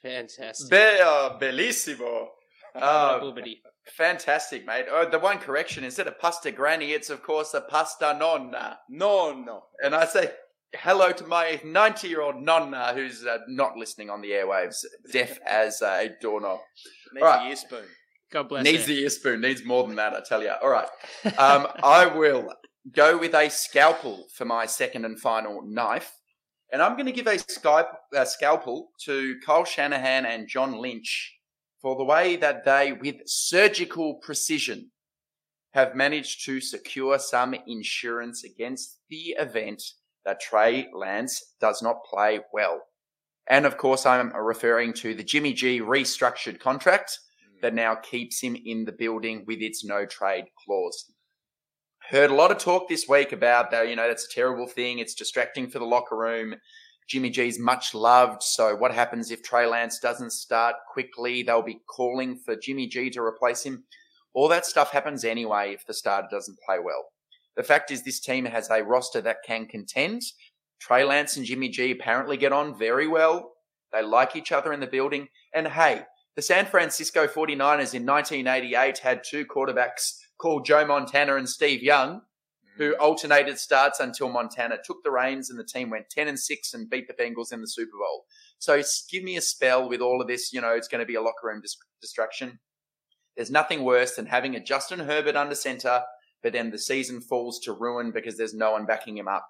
[0.02, 0.70] Fantastic.
[0.70, 2.28] Be- uh, bellissimo.
[2.74, 3.58] Uh, Boobity.
[3.86, 4.86] Fantastic, mate.
[4.90, 8.78] Oh, the one correction instead of pasta granny, it's of course a pasta nonna.
[8.88, 9.64] No, no.
[9.82, 10.30] And I say
[10.74, 15.38] hello to my 90 year old nonna who's uh, not listening on the airwaves, deaf
[15.46, 16.58] as a doorknob.
[17.12, 17.46] Needs All right.
[17.46, 17.84] a ear spoon.
[18.32, 18.88] God bless Needs her.
[18.88, 20.52] the ear spoon, needs more than that, I tell you.
[20.62, 20.88] All right.
[21.38, 22.52] Um, I will
[22.92, 26.12] go with a scalpel for my second and final knife.
[26.72, 31.32] And I'm going to give a Skype, uh, scalpel to Kyle Shanahan and John Lynch
[31.84, 34.90] for the way that they, with surgical precision,
[35.74, 39.82] have managed to secure some insurance against the event
[40.24, 42.80] that Trey Lance does not play well.
[43.50, 47.58] And of course, I'm referring to the Jimmy G restructured contract hmm.
[47.60, 51.12] that now keeps him in the building with its no trade clause.
[52.08, 55.00] Heard a lot of talk this week about that, you know, that's a terrible thing.
[55.00, 56.54] It's distracting for the locker room.
[57.06, 58.42] Jimmy G's much loved.
[58.42, 61.42] So what happens if Trey Lance doesn't start quickly?
[61.42, 63.84] They'll be calling for Jimmy G to replace him.
[64.32, 67.04] All that stuff happens anyway if the starter doesn't play well.
[67.56, 70.22] The fact is this team has a roster that can contend.
[70.80, 73.52] Trey Lance and Jimmy G apparently get on very well.
[73.92, 75.28] They like each other in the building.
[75.54, 76.02] And hey,
[76.34, 82.22] the San Francisco 49ers in 1988 had two quarterbacks called Joe Montana and Steve Young,
[82.76, 86.74] who alternated starts until Montana took the reins and the team went 10 and 6
[86.74, 88.24] and beat the Bengals in the Super Bowl.
[88.58, 90.52] So give me a spell with all of this.
[90.52, 92.58] You know, it's going to be a locker room dis- distraction.
[93.36, 96.02] There's nothing worse than having a Justin Herbert under center,
[96.42, 99.46] but then the season falls to ruin because there's no one backing him up.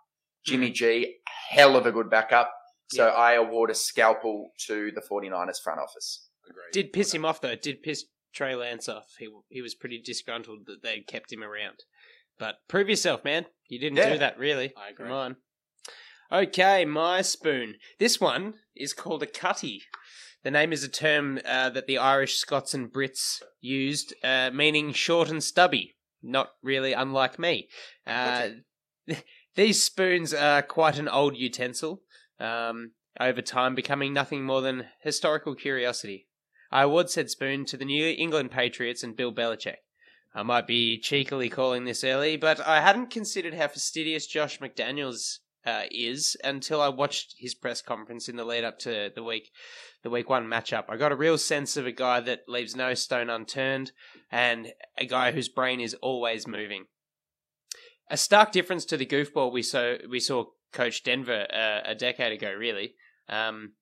[0.47, 0.53] Hmm.
[0.53, 1.17] Jimmy G,
[1.51, 2.53] hell of a good backup.
[2.93, 6.29] So I award a scalpel to the 49ers front office.
[6.73, 7.57] Did piss him off though.
[7.57, 8.05] Did piss
[8.35, 9.15] Trey Lance off.
[9.19, 11.85] He he was pretty disgruntled that they kept him around.
[12.39, 13.47] But prove yourself, man.
[13.69, 14.13] You didn't Yeah.
[14.13, 14.73] do that really.
[14.77, 15.07] I agree.
[15.07, 15.37] Come on.
[16.33, 17.77] Okay, my spoon.
[17.99, 19.83] This one is called a cutty.
[20.43, 24.93] The name is a term uh, that the Irish, Scots, and Brits used, uh, meaning
[24.93, 25.97] short and stubby.
[26.23, 27.69] Not really unlike me.
[28.07, 28.49] Uh,
[29.55, 32.03] these spoons are quite an old utensil.
[32.41, 36.27] Um, over time, becoming nothing more than historical curiosity.
[36.73, 39.77] I award said spoon to the New England Patriots and Bill Belichick.
[40.35, 45.39] I might be cheekily calling this early, but I hadn't considered how fastidious Josh McDaniels
[45.65, 49.51] uh, is until I watched his press conference in the lead up to the week,
[50.03, 50.85] the week one matchup.
[50.89, 53.93] I got a real sense of a guy that leaves no stone unturned
[54.31, 56.87] and a guy whose brain is always moving.
[58.11, 62.33] A stark difference to the goofball we saw we saw coach Denver uh, a decade
[62.33, 62.53] ago.
[62.53, 62.97] Really,
[63.29, 63.73] um,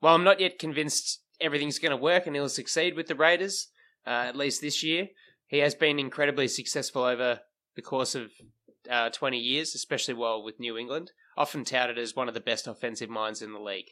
[0.00, 3.68] while I'm not yet convinced everything's going to work and he'll succeed with the Raiders,
[4.04, 5.08] uh, at least this year,
[5.48, 7.40] he has been incredibly successful over
[7.74, 8.30] the course of
[8.88, 12.66] uh, 20 years, especially while with New England, often touted as one of the best
[12.66, 13.88] offensive minds in the league.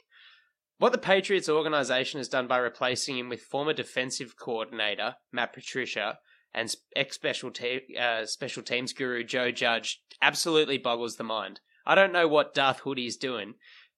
[0.78, 6.18] What the Patriots organization has done by replacing him with former defensive coordinator Matt Patricia
[6.52, 11.60] and ex special te- uh, special teams guru Joe Judge absolutely boggles the mind.
[11.86, 13.54] I don't know what Darth Hoodie is doing,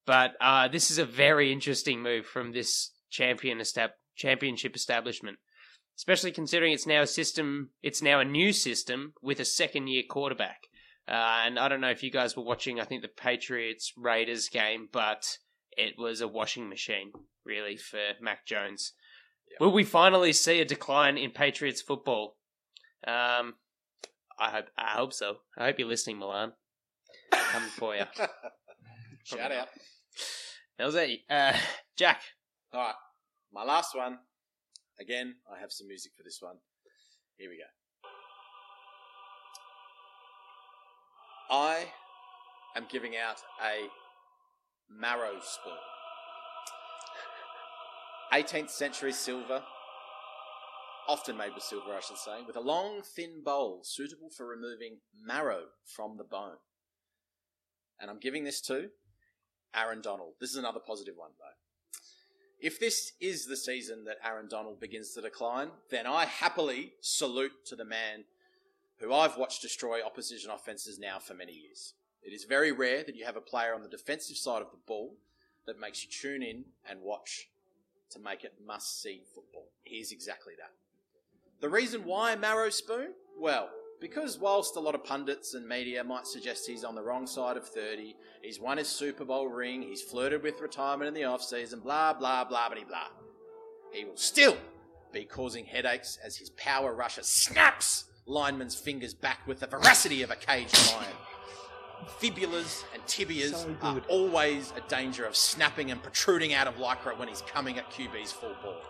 [0.06, 5.38] but uh, this is a very interesting move from this champion estab- championship establishment,
[5.98, 7.70] especially considering it's now a system.
[7.82, 10.68] It's now a new system with a second year quarterback.
[11.08, 12.78] Uh, and I don't know if you guys were watching.
[12.78, 15.38] I think the Patriots Raiders game, but
[15.72, 17.10] it was a washing machine
[17.44, 18.92] really for Mac Jones.
[19.58, 22.36] Will we finally see a decline in Patriots football?
[23.06, 23.54] Um,
[24.38, 24.66] I hope.
[24.76, 25.38] I hope so.
[25.56, 26.52] I hope you're listening, Milan.
[27.32, 28.04] Coming for you.
[29.24, 29.68] Shout out.
[30.78, 31.20] That was it.
[31.28, 31.54] Uh,
[31.96, 32.20] Jack.
[32.72, 32.94] All right,
[33.52, 34.18] my last one.
[35.00, 36.56] Again, I have some music for this one.
[37.36, 37.64] Here we go.
[41.50, 41.86] I
[42.76, 43.88] am giving out a
[44.90, 45.72] marrow spoon.
[48.32, 49.62] 18th century silver,
[51.08, 54.98] often made with silver, I should say, with a long, thin bowl suitable for removing
[55.24, 56.58] marrow from the bone.
[57.98, 58.90] And I'm giving this to
[59.74, 60.34] Aaron Donald.
[60.40, 61.67] This is another positive one, though.
[62.60, 67.64] If this is the season that Aaron Donald begins to decline, then I happily salute
[67.66, 68.24] to the man
[68.98, 71.94] who I've watched destroy opposition offences now for many years.
[72.22, 74.78] It is very rare that you have a player on the defensive side of the
[74.86, 75.14] ball
[75.66, 77.48] that makes you tune in and watch
[78.10, 79.68] to make it must see football.
[79.84, 80.72] Here's exactly that.
[81.60, 83.14] The reason why Marrow Spoon?
[83.38, 83.68] Well,
[84.00, 87.56] because whilst a lot of pundits and media might suggest he's on the wrong side
[87.56, 91.80] of 30, he's won his Super Bowl ring, he's flirted with retirement in the off-season,
[91.80, 93.08] blah, blah, blah, blah, blah.
[93.92, 94.56] He will still
[95.12, 100.30] be causing headaches as his power rusher snaps lineman's fingers back with the veracity of
[100.30, 101.10] a caged lion.
[102.20, 107.28] Fibulas and tibias are always a danger of snapping and protruding out of lycra when
[107.28, 108.80] he's coming at QB's full ball.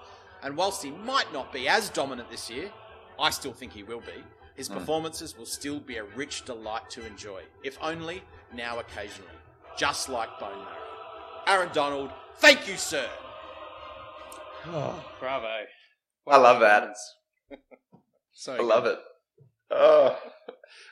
[0.43, 2.71] And whilst he might not be as dominant this year,
[3.19, 4.23] I still think he will be.
[4.59, 4.75] His hmm.
[4.75, 9.31] performances will still be a rich delight to enjoy, if only now occasionally,
[9.77, 11.47] just like bone marrow.
[11.47, 13.09] Aaron Donald, thank you, sir.
[14.67, 15.03] Ah.
[15.21, 15.65] Bravo.
[16.27, 16.97] I love that.
[18.33, 18.99] So I love it.
[19.71, 20.19] Oh.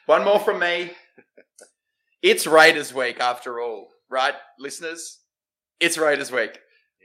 [0.07, 0.93] One more from me.
[2.23, 5.19] It's Raiders week after all, right, listeners?
[5.81, 6.59] It's Raiders week.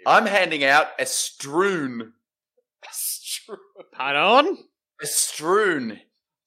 [0.05, 2.13] I'm handing out a strewn.
[2.83, 3.57] A strewn.
[3.91, 4.57] Pardon?
[5.01, 5.99] A strewn.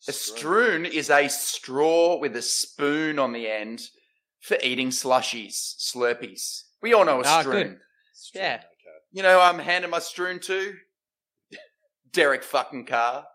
[0.09, 3.89] A strewn is a straw with a spoon on the end
[4.41, 6.65] for eating slushies, slurpees.
[6.83, 7.63] We all know a Ah, strewn.
[7.63, 7.79] good.
[8.35, 8.63] Yeah.
[9.13, 10.75] You know, I'm handing my strewn to
[12.13, 13.25] Derek fucking Carr.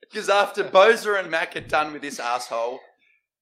[0.00, 2.80] Because after Bosa and Mack are done with this asshole,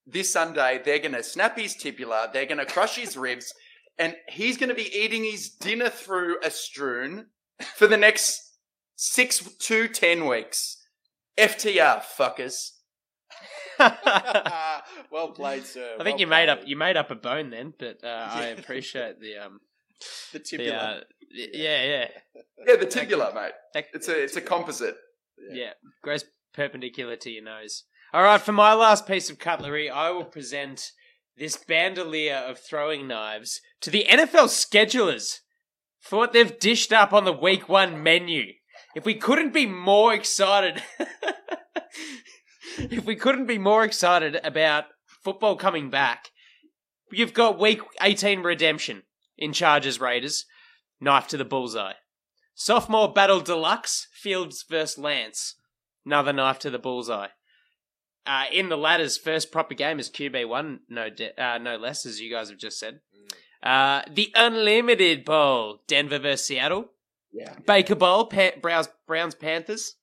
[0.04, 3.54] this Sunday they're going to snap his tibula, they're going to crush his ribs,
[3.98, 7.26] and he's going to be eating his dinner through a strewn
[7.76, 8.45] for the next
[8.96, 10.78] six to ten weeks.
[11.38, 12.70] FTR, fuckers.
[15.10, 15.96] well played, sir.
[16.00, 18.46] I think Well you made up you made up a bone then, but uh, I
[18.46, 19.60] appreciate the um
[20.32, 20.76] the the, tibula.
[20.76, 21.00] uh,
[21.34, 22.08] y- yeah yeah
[22.66, 23.52] Yeah, the tibula, mate.
[23.74, 24.96] That- It's a it's a composite.
[25.52, 25.72] yeah
[26.02, 26.24] grows
[26.54, 27.84] perpendicular to your nose.
[28.12, 30.92] All right, for my last piece of cutlery, I will present
[31.36, 35.40] this bandolier of throwing knives to the NFL schedulers
[36.00, 38.52] for what they've dished up on the week one menu.
[38.96, 40.82] If we couldn't be more excited,
[42.78, 44.86] if we couldn't be more excited about
[45.22, 46.30] football coming back,
[47.12, 49.02] you've got week 18 redemption
[49.36, 50.46] in Chargers Raiders,
[50.98, 51.92] knife to the bullseye.
[52.54, 55.56] Sophomore Battle Deluxe, Fields versus Lance,
[56.06, 57.28] another knife to the bullseye.
[58.24, 62.18] Uh, in the latter's first proper game as QB1, no, de- uh, no less, as
[62.18, 63.00] you guys have just said.
[63.62, 66.92] Uh, the Unlimited Bowl, Denver versus Seattle.
[67.36, 67.54] Yeah.
[67.66, 69.96] Baker Bowl, pa- Browns, Browns Panthers.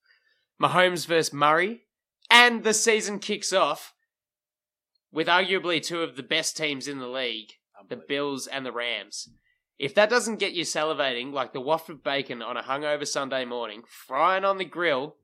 [0.61, 1.81] Mahomes versus Murray.
[2.29, 3.93] And the season kicks off
[5.11, 7.53] with arguably two of the best teams in the league,
[7.89, 9.29] the Bills and the Rams.
[9.79, 13.45] If that doesn't get you salivating like the waft of bacon on a hungover Sunday
[13.45, 15.15] morning, frying on the grill,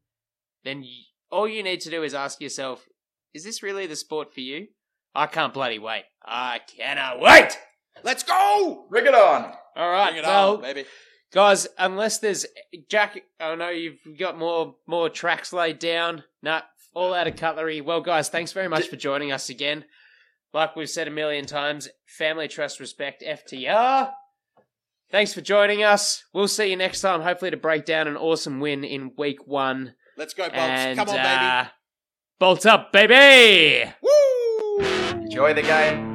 [0.64, 0.88] then y
[1.32, 2.88] all you need to do is ask yourself,
[3.34, 4.68] is this really the sport for you?
[5.14, 6.06] I can't bloody wait.
[6.26, 7.58] I cannot wait!
[8.04, 8.88] Let's go!
[8.90, 9.54] Bring it on.
[9.76, 10.86] All right, Bring it well, on, baby.
[11.32, 12.46] Guys, unless there's
[12.90, 16.24] Jack, I know you've got more more tracks laid down.
[16.42, 16.62] Nah,
[16.96, 17.82] all out of cutlery.
[17.82, 19.86] Well, guys, thanks very much for joining us again.
[20.54, 24.12] Like we've said a million times, family, trust, respect, FTR.
[25.12, 26.24] Thanks for joining us.
[26.34, 27.22] We'll see you next time.
[27.22, 29.94] Hopefully, to break down an awesome win in week one.
[30.18, 30.58] Let's go, Bolts.
[30.58, 31.28] And Come on, baby.
[31.28, 31.66] uh,
[32.40, 33.92] bolt up, baby.
[34.02, 34.80] Woo!
[35.12, 36.09] Enjoy the game.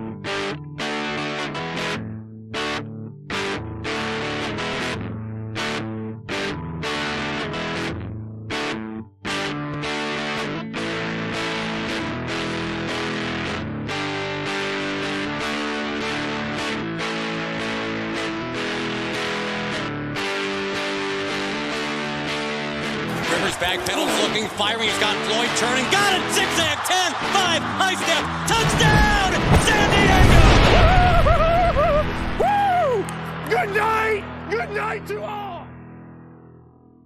[25.57, 25.85] Turning.
[25.93, 26.44] Got it.